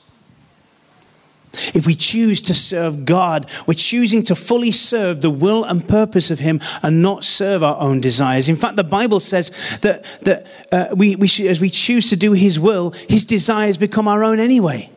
If 1.73 1.87
we 1.87 1.95
choose 1.95 2.41
to 2.43 2.53
serve 2.53 3.05
God, 3.05 3.49
we're 3.65 3.73
choosing 3.73 4.23
to 4.23 4.35
fully 4.35 4.71
serve 4.71 5.21
the 5.21 5.29
will 5.29 5.63
and 5.63 5.87
purpose 5.87 6.29
of 6.29 6.39
Him 6.39 6.61
and 6.83 7.01
not 7.01 7.23
serve 7.23 7.63
our 7.63 7.77
own 7.79 8.01
desires. 8.01 8.47
In 8.47 8.55
fact, 8.55 8.75
the 8.75 8.83
Bible 8.83 9.19
says 9.19 9.51
that, 9.81 10.05
that 10.21 10.47
uh, 10.71 10.95
we, 10.95 11.15
we 11.15 11.27
should, 11.27 11.47
as 11.47 11.59
we 11.59 11.69
choose 11.69 12.09
to 12.09 12.15
do 12.15 12.33
His 12.33 12.59
will, 12.59 12.91
His 12.91 13.25
desires 13.25 13.77
become 13.77 14.07
our 14.07 14.23
own 14.23 14.39
anyway. 14.39 14.91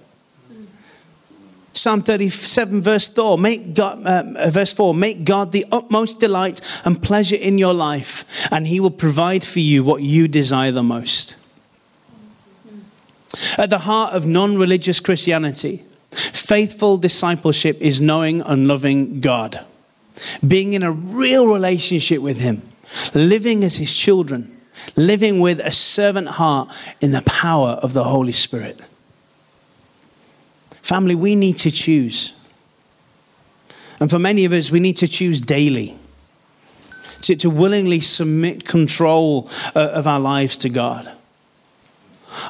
Psalm 1.75 2.03
37, 2.03 2.83
verse 2.83 3.09
4, 3.09 3.39
make 3.39 3.73
God, 3.73 4.07
uh, 4.07 4.51
verse 4.51 4.75
4, 4.75 4.95
make 4.95 5.25
God 5.25 5.53
the 5.53 5.65
utmost 5.73 6.21
delight 6.21 6.61
and 6.85 7.03
pleasure 7.03 7.37
in 7.37 7.57
your 7.57 7.73
life, 7.73 8.47
and 8.53 8.67
he 8.67 8.79
will 8.79 8.91
provide 8.91 9.43
for 9.43 9.61
you 9.61 9.83
what 9.83 10.03
you 10.03 10.29
desire 10.29 10.71
the 10.71 10.83
most. 10.83 11.37
At 13.57 13.71
the 13.71 13.79
heart 13.79 14.13
of 14.13 14.27
non 14.27 14.59
religious 14.59 15.01
Christianity, 15.01 15.85
faithful 16.13 16.97
discipleship 16.99 17.79
is 17.81 18.01
knowing 18.01 18.43
and 18.43 18.69
loving 18.69 19.21
God, 19.21 19.65
being 20.47 20.75
in 20.75 20.83
a 20.83 20.93
real 20.93 21.47
relationship 21.47 22.21
with 22.21 22.39
him, 22.39 22.63
living 23.15 23.65
as 23.65 23.77
his 23.77 23.95
children, 23.95 24.61
living 24.97 25.41
with 25.41 25.61
a 25.61 25.73
servant 25.73 26.29
heart 26.29 26.69
in 27.01 27.13
the 27.13 27.23
power 27.23 27.71
of 27.71 27.93
the 27.93 28.05
Holy 28.05 28.33
Spirit. 28.33 28.79
Family, 30.83 31.15
we 31.15 31.35
need 31.35 31.59
to 31.59 31.71
choose. 31.71 32.35
And 34.01 34.11
for 34.11 34.19
many 34.19 34.45
of 34.45 34.53
us, 34.53 34.71
we 34.71 34.81
need 34.81 34.97
to 34.99 35.09
choose 35.09 35.41
daily 35.41 35.97
to, 37.23 37.37
to 37.37 37.49
willingly 37.49 38.01
submit 38.01 38.65
control 38.65 39.49
uh, 39.75 39.81
of 39.81 40.07
our 40.07 40.21
lives 40.21 40.57
to 40.59 40.69
God. 40.69 41.11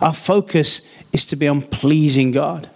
Our 0.01 0.14
focus 0.14 0.81
is 1.12 1.27
to 1.27 1.37
be 1.37 1.46
on 1.46 1.62
pleasing 1.62 2.31
God 2.31 2.70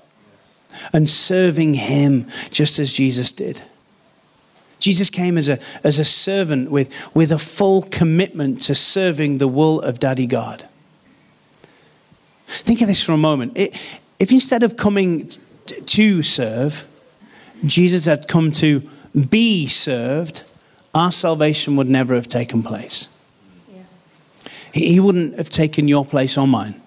and 0.92 1.08
serving 1.08 1.74
Him 1.74 2.26
just 2.50 2.78
as 2.78 2.92
Jesus 2.92 3.32
did. 3.32 3.62
Jesus 4.78 5.10
came 5.10 5.38
as 5.38 5.48
a, 5.48 5.58
as 5.82 5.98
a 5.98 6.04
servant 6.04 6.70
with, 6.70 6.92
with 7.14 7.32
a 7.32 7.38
full 7.38 7.82
commitment 7.82 8.60
to 8.62 8.74
serving 8.74 9.38
the 9.38 9.48
will 9.48 9.80
of 9.80 9.98
Daddy 9.98 10.26
God. 10.26 10.68
Think 12.46 12.80
of 12.80 12.88
this 12.88 13.02
for 13.02 13.12
a 13.12 13.16
moment. 13.16 13.56
It, 13.56 13.74
if 14.18 14.30
instead 14.30 14.62
of 14.62 14.76
coming 14.76 15.30
to 15.66 16.22
serve, 16.22 16.86
Jesus 17.64 18.04
had 18.04 18.28
come 18.28 18.52
to 18.52 18.88
be 19.28 19.66
served, 19.66 20.42
our 20.94 21.10
salvation 21.10 21.76
would 21.76 21.88
never 21.88 22.14
have 22.14 22.28
taken 22.28 22.62
place. 22.62 23.08
Yeah. 23.72 23.82
He, 24.72 24.92
he 24.92 25.00
wouldn't 25.00 25.36
have 25.36 25.50
taken 25.50 25.88
your 25.88 26.04
place 26.04 26.38
or 26.38 26.46
mine. 26.46 26.80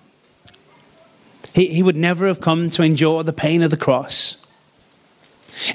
He, 1.59 1.67
he 1.67 1.83
would 1.83 1.97
never 1.97 2.25
have 2.27 2.39
come 2.39 2.69
to 2.69 2.83
endure 2.83 3.21
the 3.21 3.33
pain 3.33 3.61
of 3.61 3.69
the 3.69 3.75
cross. 3.75 4.37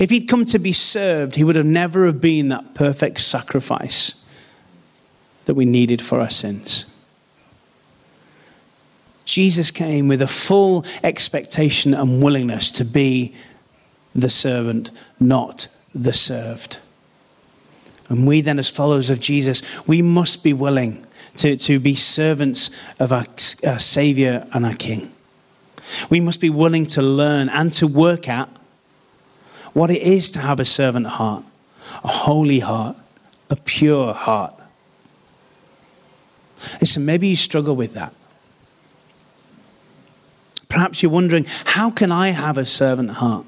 If 0.01 0.09
he'd 0.09 0.29
come 0.29 0.47
to 0.47 0.59
be 0.59 0.73
served, 0.73 1.35
he 1.35 1.45
would 1.45 1.57
have 1.57 1.67
never 1.67 2.07
have 2.07 2.23
been 2.23 2.49
that 2.49 2.75
perfect 2.75 3.21
sacrifice 3.21 4.15
that 5.45 5.53
we 5.53 5.67
needed 5.67 6.01
for 6.01 6.23
our 6.23 6.31
sins. 6.31 6.87
Jesus 9.27 9.71
came 9.71 10.09
with 10.09 10.23
a 10.23 10.27
full 10.27 10.87
expectation 11.03 11.93
and 11.93 12.23
willingness 12.23 12.71
to 12.71 12.85
be 12.87 13.35
the 14.15 14.31
servant, 14.31 14.91
not 15.21 15.69
the 15.95 16.15
served. 16.15 16.79
And 18.09 18.27
we 18.27 18.41
then, 18.41 18.59
as 18.59 18.71
followers 18.71 19.11
of 19.11 19.21
Jesus, 19.21 19.61
we 19.87 20.01
must 20.01 20.43
be 20.43 20.55
willing 20.55 21.07
to, 21.37 21.59
to 21.59 21.79
be 21.79 21.95
servants 21.95 22.71
of 22.99 23.13
our, 23.13 23.27
our 23.67 23.79
Savior 23.79 24.47
and 24.55 24.65
our 24.65 24.77
King. 24.77 25.14
We 26.11 26.21
must 26.21 26.41
be 26.41 26.51
willing 26.51 26.87
to 26.87 27.03
learn 27.03 27.49
and 27.49 27.73
to 27.75 27.87
work 27.87 28.29
at 28.29 28.49
what 29.73 29.91
it 29.91 30.03
is 30.03 30.31
to 30.33 30.41
have 30.41 30.61
a 30.61 30.65
servant 30.65 31.07
heart, 31.07 31.45
a 32.03 32.09
holy 32.09 32.61
heart, 32.61 32.97
a 33.51 33.57
pure 33.57 34.15
heart. 34.15 34.55
Listen, 36.81 37.05
maybe 37.05 37.29
you 37.29 37.37
struggle 37.37 37.77
with 37.77 37.95
that. 37.95 38.15
Perhaps 40.69 41.03
you're 41.03 41.13
wondering, 41.13 41.47
how 41.65 41.91
can 41.91 42.11
I 42.11 42.31
have 42.31 42.59
a 42.59 42.65
servant 42.65 43.11
heart? 43.11 43.47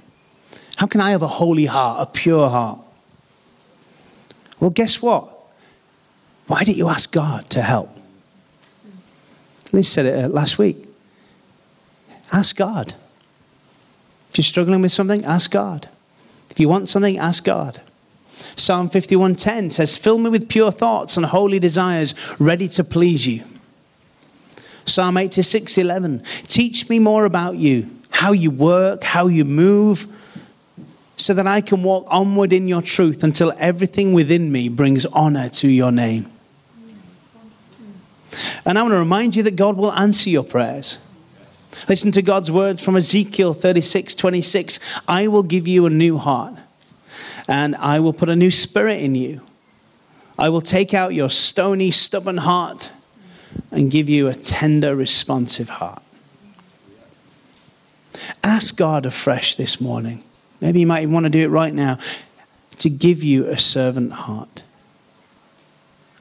How 0.77 0.87
can 0.87 1.01
I 1.01 1.11
have 1.11 1.23
a 1.23 1.29
holy 1.29 1.67
heart, 1.67 2.09
a 2.09 2.11
pure 2.11 2.49
heart? 2.49 2.79
Well, 4.61 4.71
guess 4.71 5.01
what? 5.03 5.33
Why 6.47 6.63
didn't 6.63 6.79
you 6.79 6.89
ask 6.89 7.11
God 7.11 7.51
to 7.51 7.63
help? 7.63 7.91
Liz 9.73 9.89
said 9.89 10.07
it 10.07 10.25
uh, 10.25 10.29
last 10.29 10.59
week. 10.59 10.86
Ask 12.33 12.57
God. 12.57 12.95
If 14.31 14.39
you're 14.39 14.45
struggling 14.45 14.83
with 14.83 14.93
something, 14.93 15.25
ask 15.25 15.51
God. 15.51 15.89
If 16.51 16.61
you 16.61 16.69
want 16.69 16.89
something, 16.89 17.19
ask 17.19 17.45
God. 17.45 17.81
Psalm 18.55 18.91
51:10 18.91 19.71
says, 19.71 19.97
"Fill 19.97 20.19
me 20.19 20.31
with 20.31 20.49
pure 20.49 20.71
thoughts 20.71 21.17
and 21.17 21.27
holy 21.27 21.59
desires, 21.59 22.15
ready 22.39 22.69
to 22.69 22.85
please 22.85 23.27
you." 23.27 23.45
Psalm 24.85 25.17
86:11, 25.17 26.23
Teach 26.47 26.89
me 26.89 26.99
more 26.99 27.25
about 27.25 27.57
you, 27.57 27.91
how 28.11 28.33
you 28.33 28.51
work, 28.51 29.05
how 29.05 29.27
you 29.27 29.45
move, 29.45 30.07
so 31.17 31.33
that 31.35 31.47
I 31.47 31.61
can 31.61 31.83
walk 31.83 32.07
onward 32.09 32.53
in 32.53 32.69
your 32.69 32.83
truth 32.83 33.25
until 33.25 33.53
everything 33.59 34.13
within 34.13 34.53
me 34.53 34.69
brings 34.69 35.07
honor 35.07 35.49
to 35.49 35.69
your 35.69 35.91
name. 35.91 36.27
And 38.65 38.79
I 38.79 38.83
want 38.83 38.93
to 38.93 38.99
remind 38.99 39.35
you 39.35 39.43
that 39.45 39.57
God 39.57 39.77
will 39.77 39.93
answer 39.93 40.29
your 40.29 40.45
prayers. 40.45 40.99
Listen 41.89 42.11
to 42.13 42.23
God's 42.23 42.51
words 42.51 42.85
from 42.85 42.97
Ezekiel 42.97 43.53
36 43.53 44.15
26. 44.15 44.81
I 45.07 45.29
will 45.29 45.43
give 45.43 45.69
you 45.69 45.87
a 45.87 45.91
new 45.91 46.19
heart, 46.19 46.55
and 47.47 47.77
I 47.77 48.01
will 48.01 48.13
put 48.13 48.29
a 48.29 48.37
new 48.37 48.51
spirit 48.51 49.01
in 49.01 49.15
you. 49.15 49.43
I 50.39 50.49
will 50.49 50.61
take 50.61 50.93
out 50.93 51.15
your 51.15 51.31
stony, 51.31 51.91
stubborn 51.91 52.39
heart 52.39 52.93
and 53.71 53.91
give 53.91 54.09
you 54.09 54.29
a 54.29 54.35
tender, 54.35 54.95
responsive 54.95 55.69
heart. 55.69 56.03
Ask 58.43 58.77
God 58.77 59.07
afresh 59.07 59.55
this 59.55 59.81
morning. 59.81 60.23
Maybe 60.61 60.81
you 60.81 60.87
might 60.87 61.09
want 61.09 61.25
to 61.25 61.31
do 61.31 61.45
it 61.45 61.49
right 61.49 61.73
now 61.73 61.99
to 62.79 62.91
give 62.91 63.23
you 63.23 63.47
a 63.47 63.57
servant 63.57 64.13
heart. 64.13 64.63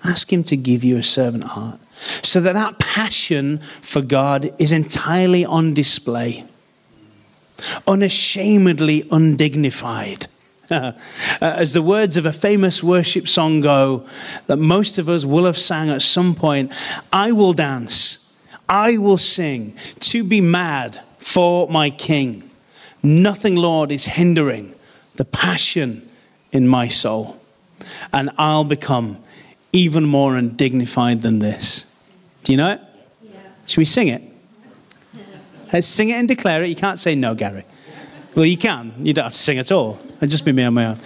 Ask 0.03 0.31
Him 0.31 0.43
to 0.45 0.57
give 0.57 0.83
you 0.83 0.97
a 0.97 1.03
servant 1.03 1.45
heart 1.45 1.79
so 2.21 2.39
that 2.41 2.53
that 2.53 2.79
passion 2.79 3.59
for 3.59 4.01
God 4.01 4.53
is 4.59 4.71
entirely 4.71 5.45
on 5.45 5.73
display, 5.73 6.45
unashamedly 7.87 9.07
undignified 9.11 10.27
Uh, 10.71 10.93
as 11.41 11.73
the 11.73 11.81
words 11.81 12.17
of 12.17 12.25
a 12.25 12.31
famous 12.31 12.81
worship 12.81 13.27
song 13.27 13.59
go, 13.59 14.05
that 14.47 14.57
most 14.57 14.97
of 14.97 15.07
us 15.07 15.23
will 15.25 15.45
have 15.45 15.57
sang 15.57 15.89
at 15.89 16.01
some 16.01 16.33
point 16.33 16.73
I 17.13 17.31
will 17.33 17.53
dance, 17.53 18.33
I 18.67 18.97
will 18.97 19.17
sing, 19.17 19.75
to 19.99 20.23
be 20.23 20.41
mad 20.41 21.01
for 21.19 21.67
my 21.67 21.89
King. 21.89 22.49
Nothing, 23.03 23.55
Lord, 23.55 23.91
is 23.91 24.05
hindering 24.05 24.73
the 25.15 25.25
passion 25.25 26.09
in 26.51 26.67
my 26.67 26.87
soul. 26.87 27.39
And 28.11 28.31
I'll 28.37 28.63
become 28.63 29.17
even 29.75 30.05
more 30.05 30.37
undignified 30.37 31.21
than 31.21 31.39
this. 31.39 31.85
Do 32.43 32.53
you 32.53 32.57
know 32.57 32.71
it? 32.71 32.81
Yeah. 33.21 33.39
Should 33.65 33.79
we 33.79 33.85
sing 33.85 34.07
it? 34.07 34.21
Let's 35.73 35.85
sing 35.85 36.09
it 36.09 36.13
and 36.13 36.27
declare 36.27 36.63
it. 36.63 36.69
You 36.69 36.75
can't 36.75 36.97
say 36.97 37.13
no, 37.15 37.35
Gary. 37.35 37.65
Well, 38.35 38.45
you 38.45 38.57
can. 38.57 38.93
You 38.99 39.13
don't 39.13 39.25
have 39.25 39.33
to 39.33 39.39
sing 39.39 39.57
at 39.57 39.71
all. 39.71 39.99
It'll 40.15 40.29
just 40.29 40.45
be 40.45 40.53
me 40.53 40.63
on 40.63 40.73
my 40.73 40.85
own. 40.87 40.99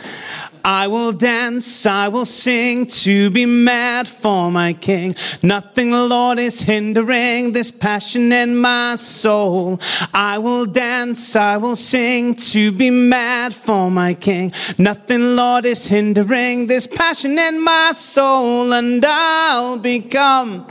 I 0.63 0.88
will 0.88 1.12
dance, 1.12 1.86
I 1.86 2.08
will 2.08 2.26
sing 2.26 2.86
to 2.86 3.30
be 3.30 3.45
mad 3.45 4.08
for 4.08 4.52
my 4.52 4.74
King. 4.74 5.15
Nothing, 5.41 5.91
Lord, 5.91 6.39
is 6.39 6.62
hindering 6.62 7.54
this 7.54 7.72
passion 7.72 8.32
in 8.32 8.56
my 8.58 8.95
soul. 8.95 9.80
I 10.13 10.38
will 10.38 10.65
dance, 10.65 11.36
I 11.36 11.58
will 11.58 11.76
sing 11.76 12.36
to 12.36 12.72
be 12.72 12.89
mad 12.89 13.54
for 13.54 13.89
my 13.89 14.13
King. 14.13 14.52
Nothing, 14.78 15.36
Lord, 15.36 15.65
is 15.65 15.88
hindering 15.88 16.67
this 16.67 16.88
passion 16.88 17.39
in 17.39 17.63
my 17.63 17.91
soul, 17.93 18.74
and 18.74 19.04
I'll 19.06 19.78
become 19.78 20.67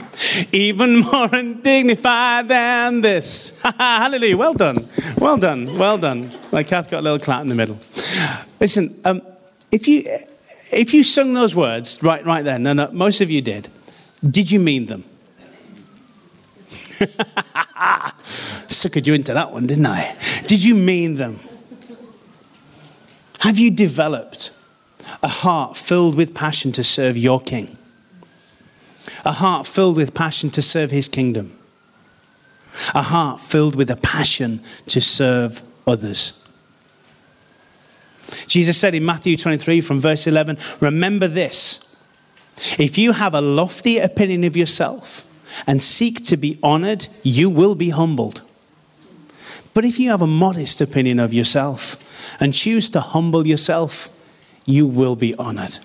even 0.51 0.99
more 0.99 1.29
undignified 1.33 2.47
than 2.47 3.01
this. 3.01 3.59
Hallelujah. 3.63 4.37
Well 4.37 4.53
done. 4.53 4.87
Well 5.17 5.37
done. 5.37 5.77
Well 5.77 5.97
done. 5.97 6.31
My 6.51 6.63
Kath 6.63 6.89
got 6.89 6.99
a 6.99 7.01
little 7.01 7.19
clap 7.19 7.41
in 7.41 7.47
the 7.47 7.55
middle. 7.55 7.79
Listen, 8.59 8.99
um, 9.05 9.21
if 9.71 9.87
you, 9.87 10.03
if 10.71 10.93
you 10.93 11.03
sung 11.03 11.33
those 11.33 11.55
words 11.55 12.01
right, 12.01 12.25
right 12.25 12.43
then, 12.43 12.65
and 12.67 12.79
uh, 12.79 12.89
most 12.91 13.21
of 13.21 13.29
you 13.29 13.41
did, 13.41 13.69
did 14.27 14.51
you 14.51 14.59
mean 14.59 14.87
them? 14.87 15.03
Suckered 18.67 19.07
you 19.07 19.13
into 19.13 19.33
that 19.33 19.51
one, 19.51 19.67
didn't 19.67 19.85
I? 19.85 20.15
Did 20.47 20.63
you 20.63 20.75
mean 20.75 21.15
them? 21.15 21.39
Have 23.39 23.57
you 23.57 23.71
developed 23.71 24.51
a 25.23 25.27
heart 25.27 25.77
filled 25.77 26.15
with 26.15 26.33
passion 26.35 26.71
to 26.73 26.83
serve 26.83 27.17
your 27.17 27.39
king? 27.39 27.77
A 29.23 29.31
heart 29.31 29.65
filled 29.65 29.95
with 29.95 30.13
passion 30.13 30.49
to 30.51 30.61
serve 30.61 30.91
his 30.91 31.07
kingdom? 31.07 31.57
A 32.93 33.01
heart 33.01 33.41
filled 33.41 33.75
with 33.75 33.89
a 33.89 33.95
passion 33.95 34.61
to 34.87 35.01
serve 35.01 35.63
others? 35.87 36.33
Jesus 38.47 38.77
said 38.77 38.95
in 38.95 39.05
Matthew 39.05 39.37
23 39.37 39.81
from 39.81 39.99
verse 39.99 40.27
11, 40.27 40.57
Remember 40.79 41.27
this. 41.27 41.85
If 42.77 42.97
you 42.97 43.13
have 43.13 43.33
a 43.33 43.41
lofty 43.41 43.97
opinion 43.99 44.43
of 44.43 44.57
yourself 44.57 45.25
and 45.65 45.81
seek 45.81 46.21
to 46.23 46.37
be 46.37 46.59
honored, 46.61 47.07
you 47.23 47.49
will 47.49 47.75
be 47.75 47.89
humbled. 47.89 48.41
But 49.73 49.85
if 49.85 49.99
you 49.99 50.09
have 50.09 50.21
a 50.21 50.27
modest 50.27 50.81
opinion 50.81 51.19
of 51.19 51.33
yourself 51.33 51.95
and 52.39 52.53
choose 52.53 52.89
to 52.91 53.01
humble 53.01 53.47
yourself, 53.47 54.09
you 54.65 54.85
will 54.85 55.15
be 55.15 55.35
honored. 55.35 55.77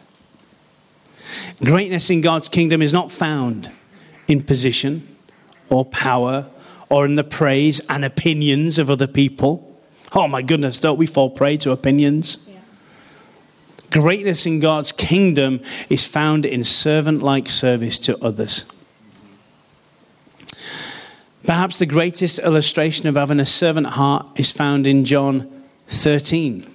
Greatness 1.63 2.11
in 2.11 2.21
God's 2.21 2.49
kingdom 2.49 2.83
is 2.83 2.93
not 2.93 3.13
found 3.13 3.71
in 4.27 4.43
position 4.43 5.17
or 5.69 5.85
power 5.85 6.49
or 6.89 7.05
in 7.05 7.15
the 7.15 7.25
praise 7.25 7.81
and 7.89 8.05
opinions 8.05 8.79
of 8.79 8.91
other 8.91 9.07
people. 9.07 9.74
Oh 10.15 10.29
my 10.29 10.43
goodness, 10.43 10.79
don't 10.79 10.99
we 10.99 11.07
fall 11.07 11.29
prey 11.29 11.57
to 11.59 11.73
opinions? 11.73 12.39
Greatness 13.91 14.47
in 14.47 14.61
God's 14.61 14.93
kingdom 14.93 15.61
is 15.91 16.05
found 16.05 16.47
in 16.47 16.65
servant 16.65 17.23
like 17.23 17.49
service 17.49 17.99
to 18.01 18.23
others. 18.25 18.65
Perhaps 21.45 21.79
the 21.79 21.87
greatest 21.87 22.39
illustration 22.39 23.07
of 23.07 23.17
having 23.17 23.39
a 23.39 23.47
servant 23.47 23.89
heart 23.89 24.29
is 24.39 24.51
found 24.51 24.87
in 24.87 25.05
John 25.05 25.65
13. 25.89 26.67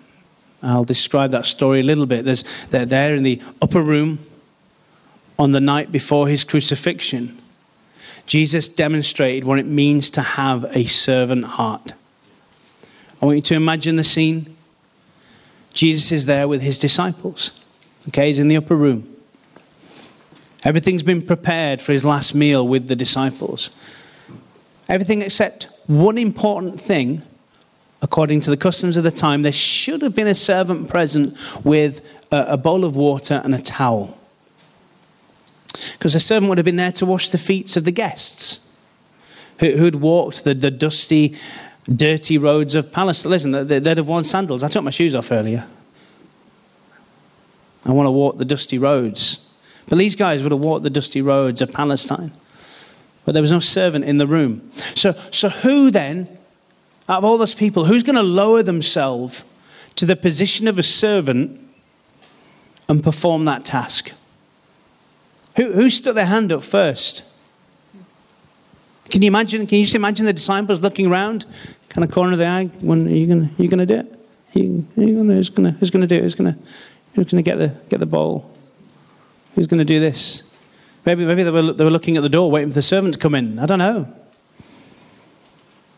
I'll 0.62 0.84
describe 0.84 1.32
that 1.32 1.46
story 1.46 1.80
a 1.80 1.84
little 1.84 2.06
bit. 2.06 2.26
There's, 2.26 2.44
they're 2.68 2.86
there 2.86 3.16
in 3.16 3.24
the 3.24 3.42
upper 3.62 3.82
room 3.82 4.20
on 5.40 5.52
the 5.52 5.62
night 5.62 5.92
before 5.92 6.28
his 6.28 6.44
crucifixion. 6.44 7.38
Jesus 8.26 8.70
demonstrated 8.70 9.46
what 9.46 9.58
it 9.58 9.66
means 9.66 10.12
to 10.12 10.22
have 10.22 10.66
a 10.76 10.86
servant 10.86 11.46
heart. 11.46 11.94
I 13.22 13.26
want 13.26 13.36
you 13.38 13.42
to 13.42 13.56
imagine 13.56 13.96
the 13.96 14.04
scene. 14.04 14.56
Jesus 15.74 16.12
is 16.12 16.26
there 16.26 16.48
with 16.48 16.62
his 16.62 16.80
disciples. 16.80 17.52
Okay, 18.08 18.28
he's 18.28 18.40
in 18.40 18.48
the 18.48 18.58
upper 18.58 18.76
room. 18.76 19.16
Everything's 20.64 21.04
been 21.04 21.22
prepared 21.22 21.82
for 21.82 21.92
his 21.94 22.04
last 22.04 22.34
meal 22.34 22.68
with 22.68 22.88
the 22.88 22.96
disciples. 22.96 23.70
Everything 24.88 25.22
except 25.22 25.70
one 25.88 26.18
important 26.18 26.82
thing, 26.82 27.22
according 28.02 28.42
to 28.42 28.50
the 28.50 28.58
customs 28.58 28.98
of 28.98 29.04
the 29.04 29.12
time, 29.12 29.42
there 29.42 29.52
should 29.52 30.02
have 30.02 30.16
been 30.16 30.28
a 30.28 30.36
servant 30.36 30.90
present 30.90 31.38
with 31.66 32.26
a, 32.32 32.54
a 32.54 32.58
bowl 32.58 32.84
of 32.84 32.96
water 32.96 33.42
and 33.44 33.54
a 33.54 33.62
towel. 33.62 34.18
Because 35.94 36.14
the 36.14 36.20
servant 36.20 36.50
would 36.50 36.58
have 36.58 36.66
been 36.66 36.76
there 36.76 36.92
to 36.94 37.06
wash 37.06 37.30
the 37.30 37.38
feet 37.38 37.78
of 37.78 37.86
the 37.86 37.92
guests 37.92 38.60
who, 39.60 39.78
who'd 39.78 39.96
walked 39.96 40.44
the, 40.44 40.54
the 40.54 40.72
dusty, 40.72 41.36
dirty 41.94 42.38
roads 42.38 42.76
of 42.76 42.92
Palestine. 42.92 43.32
Listen, 43.32 43.68
they'd 43.68 43.86
have 43.86 44.08
worn 44.08 44.24
sandals. 44.24 44.64
I 44.64 44.68
took 44.68 44.84
my 44.84 44.92
shoes 44.92 45.16
off 45.16 45.32
earlier. 45.32 45.66
I 47.86 47.92
want 47.92 48.08
to 48.08 48.12
walk 48.12 48.38
the 48.38 48.46
dusty 48.46 48.78
roads. 48.78 49.46
But 49.88 49.98
these 49.98 50.16
guys 50.16 50.44
would 50.44 50.52
have 50.52 50.62
walked 50.62 50.84
the 50.84 50.90
dusty 50.90 51.22
roads 51.22 51.62
of 51.62 51.72
Palestine 51.72 52.32
but 53.30 53.34
there 53.34 53.44
was 53.44 53.52
no 53.52 53.60
servant 53.60 54.06
in 54.06 54.18
the 54.18 54.26
room. 54.26 54.72
So, 54.96 55.14
so 55.30 55.50
who 55.50 55.92
then, 55.92 56.28
out 57.08 57.20
of 57.20 57.26
all 57.26 57.38
those 57.38 57.54
people, 57.54 57.86
who's 57.86 58.02
going 58.02 58.16
to 58.16 58.24
lower 58.24 58.64
themselves 58.64 59.44
to 59.98 60.08
the 60.08 60.16
position 60.16 60.68
of 60.68 60.80
a 60.80 60.84
servant 60.84 61.60
and 62.88 63.04
perform 63.04 63.46
that 63.46 63.66
task? 63.66 64.14
Who, 65.58 65.74
who 65.74 65.92
stuck 65.92 66.16
their 66.16 66.26
hand 66.26 66.52
up 66.52 66.64
first? 66.64 67.24
Can 69.12 69.22
you 69.22 69.28
imagine? 69.28 69.68
Can 69.68 69.78
you 69.78 69.84
just 69.84 69.94
imagine 69.94 70.26
the 70.26 70.34
disciples 70.34 70.82
looking 70.82 71.06
around, 71.06 71.46
kind 71.90 72.06
of 72.06 72.12
corner 72.12 72.34
of 72.34 72.38
the 72.38 72.46
eye? 72.46 72.66
When 72.82 73.08
are 73.08 73.12
you 73.12 73.28
going? 73.28 73.46
Are 73.46 73.64
you 73.64 73.70
to 73.70 73.86
do 73.86 73.96
it? 73.96 74.20
Are 74.56 74.60
you, 74.60 74.88
are 74.98 75.04
you 75.04 75.18
gonna, 75.18 75.34
who's 75.34 75.50
to? 75.50 75.72
Who's 75.72 75.92
to 75.92 76.08
do 76.08 76.16
it? 76.16 76.22
Who's 76.22 76.36
to? 76.36 76.58
Who's 77.16 77.28
to 77.28 77.42
get 77.42 77.58
the 77.58 77.76
get 77.90 78.00
the 78.00 78.06
bowl? 78.06 78.52
Who's 79.56 79.68
to 79.68 79.84
do 79.84 80.00
this? 80.00 80.44
Maybe, 81.06 81.26
maybe 81.26 81.44
they, 81.44 81.52
were, 81.52 81.74
they 81.74 81.84
were 81.84 81.90
looking 81.90 82.18
at 82.18 82.24
the 82.24 82.30
door 82.30 82.52
waiting 82.52 82.70
for 82.70 82.76
the 82.76 82.82
servant 82.82 83.14
to 83.16 83.20
come 83.20 83.34
in. 83.34 83.58
I 83.58 83.66
don't 83.66 83.80
know. 83.80 84.14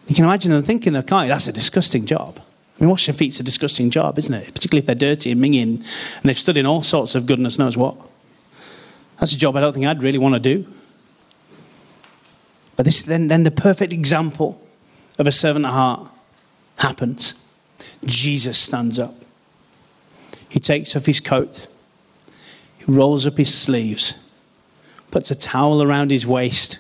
You 0.08 0.15
can 0.15 0.25
imagine 0.25 0.51
them 0.51 0.63
thinking, 0.63 0.95
okay, 0.95 1.27
that's 1.27 1.47
a 1.47 1.54
disgusting 1.54 2.06
job. 2.06 2.39
I 2.39 2.84
mean, 2.84 2.89
washing 2.89 3.13
feet's 3.13 3.39
a 3.39 3.43
disgusting 3.43 3.89
job, 3.89 4.17
isn't 4.17 4.34
it? 4.34 4.54
Particularly 4.54 4.80
if 4.80 4.86
they're 4.86 4.95
dirty 4.95 5.32
and 5.32 5.41
minging 5.41 5.77
and 5.77 6.23
they've 6.23 6.38
stood 6.38 6.58
in 6.58 6.65
all 6.65 6.82
sorts 6.84 7.15
of 7.15 7.25
goodness 7.25 7.60
knows 7.60 7.77
what. 7.77 7.97
That's 9.19 9.34
a 9.34 9.38
job 9.38 9.56
I 9.56 9.62
don't 9.62 9.73
think 9.73 9.86
I'd 9.86 10.01
really 10.01 10.17
want 10.17 10.36
to 10.36 10.39
do. 10.39 10.67
But 12.75 12.86
this 12.86 13.04
then, 13.04 13.27
then 13.27 13.43
the 13.43 13.51
perfect 13.51 13.93
example 13.93 14.62
of 15.17 15.28
a 15.28 15.32
servant 15.32 15.65
heart 15.65 16.10
happens. 16.78 17.36
Jesus 18.06 18.58
stands 18.58 18.97
up. 18.97 19.15
He 20.50 20.60
takes 20.60 20.95
off 20.95 21.06
his 21.06 21.19
coat. 21.19 21.67
He 22.78 22.86
rolls 22.86 23.28
up 23.28 23.38
his 23.38 23.54
sleeves 23.54 24.15
puts 25.12 25.30
a 25.30 25.36
towel 25.36 25.84
around 25.84 26.10
his 26.10 26.26
waist, 26.26 26.80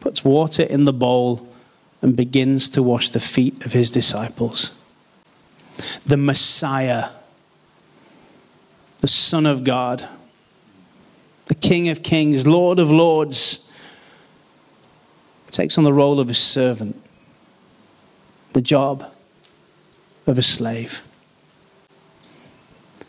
puts 0.00 0.24
water 0.24 0.62
in 0.62 0.84
the 0.84 0.92
bowl, 0.92 1.46
and 2.02 2.16
begins 2.16 2.68
to 2.70 2.82
wash 2.82 3.10
the 3.10 3.20
feet 3.20 3.64
of 3.64 3.72
his 3.72 3.90
disciples. 3.90 4.72
The 6.04 6.16
Messiah, 6.16 7.10
the 9.00 9.08
Son 9.08 9.44
of 9.44 9.62
God, 9.62 10.08
the 11.46 11.54
King 11.54 11.90
of 11.90 12.02
Kings, 12.02 12.46
Lord 12.46 12.78
of 12.78 12.90
Lords, 12.90 13.68
takes 15.50 15.76
on 15.76 15.84
the 15.84 15.92
role 15.92 16.20
of 16.20 16.30
a 16.30 16.34
servant, 16.34 17.00
the 18.52 18.60
job 18.60 19.04
of 20.26 20.38
a 20.38 20.42
slave. 20.42 21.02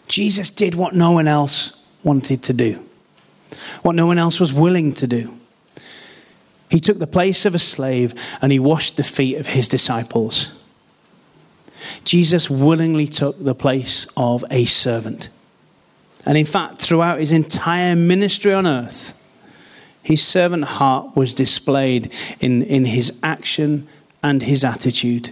Jesus 0.08 0.50
did 0.50 0.76
what 0.76 0.94
no 0.94 1.12
one 1.12 1.28
else 1.28 1.74
wanted 2.04 2.44
to 2.44 2.54
do 2.54 2.84
what 3.82 3.96
no 3.96 4.06
one 4.06 4.18
else 4.18 4.40
was 4.40 4.54
willing 4.54 4.94
to 4.94 5.08
do. 5.08 5.38
He 6.70 6.80
took 6.80 7.00
the 7.00 7.08
place 7.08 7.46
of 7.46 7.54
a 7.54 7.60
slave 7.60 8.14
and 8.42 8.52
he 8.52 8.60
washed 8.60 8.98
the 8.98 9.04
feet 9.04 9.38
of 9.38 9.48
his 9.48 9.68
disciples. 9.68 10.52
Jesus 12.06 12.50
willingly 12.50 13.08
took 13.08 13.44
the 13.44 13.56
place 13.56 14.08
of 14.16 14.46
a 14.50 14.66
servant. 14.66 15.30
And 16.26 16.38
in 16.38 16.46
fact, 16.46 16.80
throughout 16.80 17.20
his 17.20 17.32
entire 17.32 17.96
ministry 17.96 18.54
on 18.54 18.68
earth, 18.68 19.18
his 20.04 20.26
servant 20.26 20.64
heart 20.64 21.16
was 21.16 21.34
displayed 21.34 22.12
in, 22.40 22.64
in 22.64 22.86
his 22.86 23.20
action 23.22 23.88
and 24.24 24.42
his 24.44 24.64
attitude. 24.64 25.32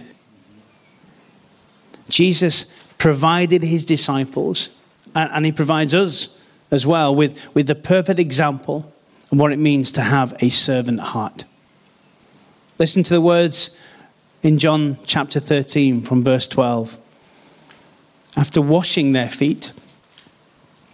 Jesus 2.08 2.66
provided 2.98 3.62
his 3.62 3.84
disciples, 3.84 4.68
and, 5.14 5.46
he 5.46 5.52
provides 5.52 5.94
us 5.94 6.36
as 6.70 6.86
well 6.86 7.14
with, 7.14 7.54
with 7.54 7.66
the 7.66 7.74
perfect 7.74 8.18
example 8.18 8.92
of 9.32 9.38
what 9.38 9.52
it 9.52 9.58
means 9.58 9.92
to 9.92 10.02
have 10.02 10.36
a 10.40 10.48
servant 10.48 11.00
heart. 11.00 11.44
Listen 12.78 13.02
to 13.04 13.14
the 13.14 13.20
words 13.20 13.76
in 14.42 14.58
John 14.58 14.98
chapter 15.04 15.40
13 15.40 16.02
from 16.02 16.24
verse 16.24 16.48
12. 16.48 16.96
After 18.36 18.60
washing 18.60 19.12
their 19.12 19.28
feet, 19.28 19.72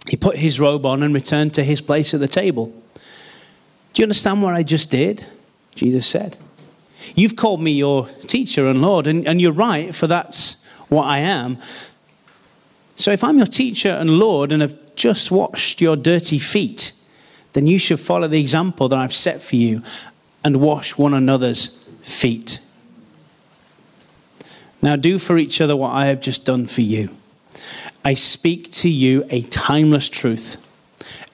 he 0.09 0.17
put 0.17 0.37
his 0.37 0.59
robe 0.59 0.85
on 0.85 1.03
and 1.03 1.13
returned 1.13 1.53
to 1.55 1.63
his 1.63 1.81
place 1.81 2.13
at 2.13 2.19
the 2.19 2.27
table. 2.27 2.73
Do 3.93 4.01
you 4.01 4.03
understand 4.03 4.41
what 4.41 4.53
I 4.53 4.63
just 4.63 4.91
did? 4.91 5.25
Jesus 5.75 6.07
said. 6.07 6.37
You've 7.15 7.35
called 7.35 7.61
me 7.61 7.71
your 7.71 8.07
teacher 8.07 8.67
and 8.67 8.81
Lord, 8.81 9.07
and, 9.07 9.27
and 9.27 9.41
you're 9.41 9.51
right, 9.51 9.93
for 9.93 10.07
that's 10.07 10.63
what 10.89 11.05
I 11.05 11.19
am. 11.19 11.57
So 12.95 13.11
if 13.11 13.23
I'm 13.23 13.37
your 13.37 13.47
teacher 13.47 13.89
and 13.89 14.09
Lord 14.09 14.51
and 14.51 14.61
have 14.61 14.75
just 14.95 15.31
washed 15.31 15.81
your 15.81 15.95
dirty 15.95 16.39
feet, 16.39 16.93
then 17.53 17.67
you 17.67 17.79
should 17.79 17.99
follow 17.99 18.27
the 18.27 18.39
example 18.39 18.89
that 18.89 18.97
I've 18.97 19.13
set 19.13 19.41
for 19.41 19.55
you 19.55 19.83
and 20.43 20.57
wash 20.57 20.97
one 20.97 21.13
another's 21.13 21.67
feet. 22.01 22.59
Now 24.81 24.95
do 24.95 25.19
for 25.19 25.37
each 25.37 25.59
other 25.61 25.75
what 25.75 25.91
I 25.91 26.05
have 26.07 26.21
just 26.21 26.45
done 26.45 26.67
for 26.67 26.81
you. 26.81 27.09
I 28.05 28.13
speak 28.13 28.71
to 28.73 28.89
you 28.89 29.25
a 29.29 29.41
timeless 29.41 30.09
truth. 30.09 30.57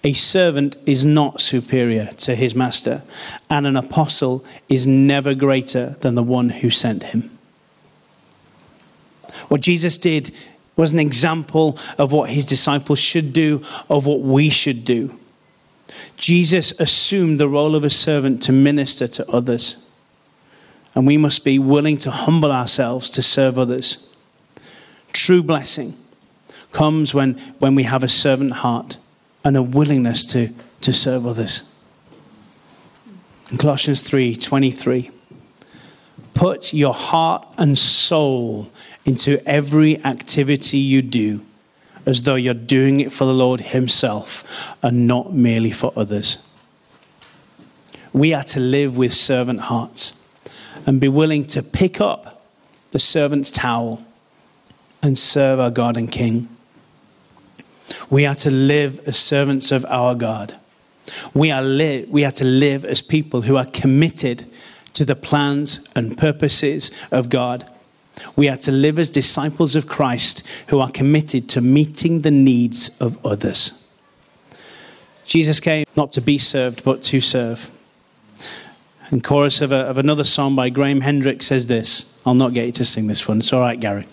A 0.03 0.13
servant 0.13 0.75
is 0.85 1.05
not 1.05 1.39
superior 1.39 2.07
to 2.17 2.35
his 2.35 2.53
master, 2.53 3.03
and 3.49 3.65
an 3.65 3.77
apostle 3.77 4.43
is 4.67 4.85
never 4.85 5.33
greater 5.33 5.91
than 6.01 6.15
the 6.15 6.23
one 6.23 6.49
who 6.49 6.69
sent 6.69 7.03
him. 7.03 7.37
What 9.47 9.61
Jesus 9.61 9.97
did 9.97 10.31
was 10.75 10.91
an 10.91 10.99
example 10.99 11.77
of 11.97 12.11
what 12.11 12.31
his 12.31 12.45
disciples 12.45 12.99
should 12.99 13.31
do, 13.31 13.63
of 13.89 14.05
what 14.05 14.19
we 14.19 14.49
should 14.49 14.83
do. 14.83 15.17
Jesus 16.17 16.71
assumed 16.79 17.39
the 17.39 17.47
role 17.47 17.75
of 17.75 17.83
a 17.83 17.89
servant 17.89 18.41
to 18.43 18.51
minister 18.51 19.07
to 19.07 19.29
others. 19.31 19.77
And 20.95 21.07
we 21.07 21.17
must 21.17 21.43
be 21.43 21.59
willing 21.59 21.97
to 21.99 22.11
humble 22.11 22.51
ourselves 22.51 23.09
to 23.11 23.21
serve 23.21 23.57
others. 23.57 24.05
True 25.11 25.43
blessing 25.43 25.95
comes 26.71 27.13
when, 27.13 27.35
when 27.59 27.75
we 27.75 27.83
have 27.83 28.03
a 28.03 28.09
servant 28.09 28.53
heart 28.53 28.97
and 29.43 29.57
a 29.57 29.61
willingness 29.61 30.25
to, 30.27 30.49
to 30.81 30.93
serve 30.93 31.25
others. 31.25 31.63
In 33.51 33.57
Colossians 33.57 34.01
3 34.01 34.35
23, 34.35 35.11
put 36.33 36.73
your 36.73 36.93
heart 36.93 37.45
and 37.57 37.77
soul 37.77 38.71
into 39.05 39.45
every 39.47 40.03
activity 40.03 40.77
you 40.77 41.01
do 41.01 41.45
as 42.05 42.23
though 42.23 42.35
you're 42.35 42.53
doing 42.53 42.99
it 42.99 43.11
for 43.11 43.25
the 43.25 43.33
Lord 43.33 43.61
Himself 43.61 44.75
and 44.81 45.07
not 45.07 45.33
merely 45.33 45.71
for 45.71 45.93
others. 45.95 46.37
We 48.11 48.33
are 48.33 48.43
to 48.43 48.59
live 48.59 48.97
with 48.97 49.13
servant 49.13 49.61
hearts 49.61 50.13
and 50.85 50.99
be 50.99 51.07
willing 51.07 51.45
to 51.47 51.63
pick 51.63 52.01
up 52.01 52.45
the 52.91 52.99
servant's 52.99 53.51
towel 53.51 54.03
and 55.01 55.17
serve 55.17 55.59
our 55.59 55.71
God 55.71 55.97
and 55.97 56.11
King. 56.11 56.49
We 58.09 58.25
are 58.25 58.35
to 58.35 58.51
live 58.51 59.07
as 59.07 59.17
servants 59.17 59.71
of 59.71 59.85
our 59.85 60.15
God. 60.15 60.57
We 61.33 61.51
are, 61.51 61.61
li- 61.61 62.05
we 62.09 62.23
are 62.25 62.31
to 62.31 62.45
live 62.45 62.85
as 62.85 63.01
people 63.01 63.41
who 63.41 63.57
are 63.57 63.65
committed 63.65 64.45
to 64.93 65.05
the 65.05 65.15
plans 65.15 65.85
and 65.95 66.17
purposes 66.17 66.91
of 67.11 67.29
God. 67.29 67.69
We 68.35 68.47
are 68.47 68.57
to 68.57 68.71
live 68.71 68.99
as 68.99 69.09
disciples 69.11 69.75
of 69.75 69.87
Christ 69.87 70.43
who 70.67 70.79
are 70.79 70.91
committed 70.91 71.49
to 71.49 71.61
meeting 71.61 72.21
the 72.21 72.31
needs 72.31 72.89
of 72.99 73.23
others. 73.25 73.73
Jesus 75.25 75.59
came 75.59 75.85
not 75.95 76.11
to 76.13 76.21
be 76.21 76.37
served, 76.37 76.83
but 76.83 77.01
to 77.03 77.19
serve. 77.21 77.69
And 79.09 79.23
chorus 79.23 79.61
of, 79.61 79.71
a, 79.71 79.77
of 79.77 79.97
another 79.97 80.23
song 80.23 80.55
by 80.55 80.69
Graham 80.69 81.01
Kendricks 81.01 81.47
says 81.47 81.67
this. 81.67 82.05
I'll 82.25 82.33
not 82.33 82.53
get 82.53 82.65
you 82.65 82.71
to 82.73 82.85
sing 82.85 83.07
this 83.07 83.27
one. 83.27 83.39
It's 83.39 83.51
all 83.51 83.61
right, 83.61 83.79
Gary. 83.79 84.07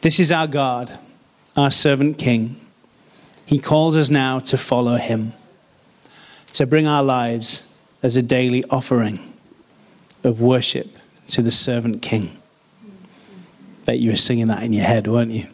This 0.00 0.20
is 0.20 0.30
our 0.30 0.46
God, 0.46 0.98
our 1.56 1.70
servant 1.70 2.18
King. 2.18 2.60
He 3.46 3.58
calls 3.58 3.96
us 3.96 4.10
now 4.10 4.40
to 4.40 4.58
follow 4.58 4.96
him, 4.96 5.32
to 6.52 6.66
bring 6.66 6.86
our 6.86 7.02
lives 7.02 7.66
as 8.02 8.16
a 8.16 8.22
daily 8.22 8.64
offering 8.70 9.32
of 10.22 10.40
worship 10.40 10.88
to 11.28 11.42
the 11.42 11.50
servant 11.50 12.02
King. 12.02 12.36
Bet 13.84 13.98
you 13.98 14.10
were 14.10 14.16
singing 14.16 14.48
that 14.48 14.62
in 14.62 14.72
your 14.72 14.84
head, 14.84 15.06
weren't 15.06 15.30
you? 15.30 15.46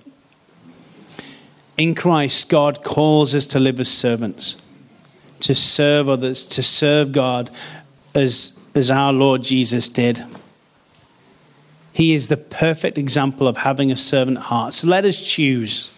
In 1.76 1.94
Christ, 1.94 2.48
God 2.48 2.82
calls 2.82 3.34
us 3.34 3.46
to 3.48 3.58
live 3.58 3.80
as 3.80 3.90
servants, 3.90 4.56
to 5.40 5.54
serve 5.54 6.08
others, 6.08 6.46
to 6.46 6.62
serve 6.62 7.12
God 7.12 7.50
as, 8.14 8.58
as 8.74 8.90
our 8.90 9.12
Lord 9.12 9.42
Jesus 9.42 9.88
did. 9.88 10.24
He 11.92 12.14
is 12.14 12.28
the 12.28 12.37
perfect 12.37 12.98
example 12.98 13.46
of 13.46 13.59
having 13.59 13.92
a 13.92 13.96
servant 13.96 14.38
heart. 14.38 14.74
So 14.74 14.88
let 14.88 15.05
us 15.05 15.20
choose 15.26 15.90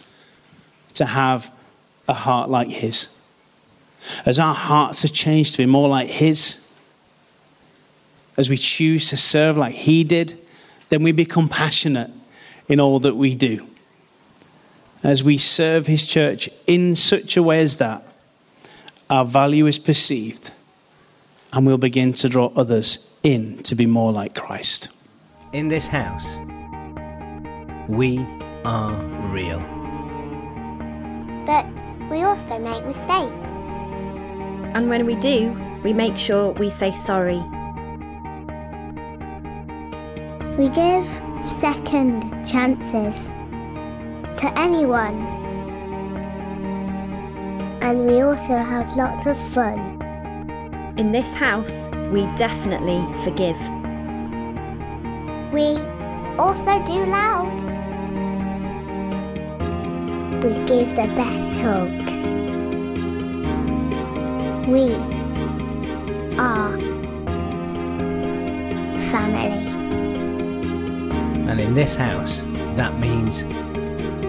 to 0.94 1.06
have 1.06 1.52
a 2.08 2.14
heart 2.14 2.50
like 2.50 2.68
His. 2.68 3.08
As 4.26 4.38
our 4.38 4.54
hearts 4.54 5.04
are 5.04 5.08
changed 5.08 5.52
to 5.52 5.58
be 5.58 5.66
more 5.66 5.88
like 5.88 6.08
His, 6.08 6.58
as 8.36 8.50
we 8.50 8.56
choose 8.56 9.08
to 9.10 9.16
serve 9.16 9.56
like 9.56 9.74
He 9.74 10.04
did, 10.04 10.38
then 10.88 11.02
we 11.02 11.12
become 11.12 11.48
passionate 11.48 12.10
in 12.68 12.80
all 12.80 12.98
that 13.00 13.16
we 13.16 13.34
do 13.34 13.66
as 15.04 15.22
we 15.22 15.36
serve 15.36 15.86
His 15.86 16.06
church 16.06 16.48
in 16.66 16.96
such 16.96 17.36
a 17.36 17.42
way 17.42 17.60
as 17.60 17.76
that, 17.76 18.08
our 19.10 19.24
value 19.24 19.66
is 19.66 19.78
perceived 19.78 20.50
and 21.52 21.66
we'll 21.66 21.78
begin 21.78 22.14
to 22.14 22.28
draw 22.28 22.50
others 22.56 23.06
in 23.22 23.62
to 23.62 23.74
be 23.74 23.86
more 23.86 24.10
like 24.10 24.34
Christ. 24.34 24.88
In 25.54 25.68
this 25.68 25.86
house, 25.86 26.40
we 27.86 28.26
are 28.64 28.92
real. 29.30 29.60
But 31.46 31.64
we 32.10 32.24
also 32.24 32.58
make 32.58 32.84
mistakes. 32.84 33.46
And 34.74 34.88
when 34.88 35.06
we 35.06 35.14
do, 35.14 35.56
we 35.84 35.92
make 35.92 36.18
sure 36.18 36.50
we 36.54 36.70
say 36.70 36.90
sorry. 36.90 37.38
We 40.58 40.70
give 40.70 41.06
second 41.40 42.44
chances 42.48 43.28
to 44.38 44.52
anyone. 44.56 45.22
And 47.80 48.06
we 48.06 48.22
also 48.22 48.56
have 48.56 48.96
lots 48.96 49.26
of 49.26 49.38
fun. 49.52 49.78
In 50.98 51.12
this 51.12 51.32
house, 51.32 51.88
we 52.10 52.26
definitely 52.34 53.06
forgive. 53.22 53.56
We 55.54 55.78
also 56.36 56.82
do 56.82 57.06
loud. 57.06 57.54
We 60.42 60.50
give 60.66 60.88
the 60.96 61.06
best 61.14 61.60
hugs. 61.60 62.26
We 64.66 64.94
are 66.36 66.76
family. 69.12 69.62
And 71.48 71.60
in 71.60 71.74
this 71.74 71.94
house, 71.94 72.42
that 72.74 72.98
means 72.98 73.44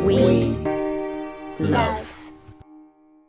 We, 0.06 0.56
we 1.58 1.66
love. 1.66 2.05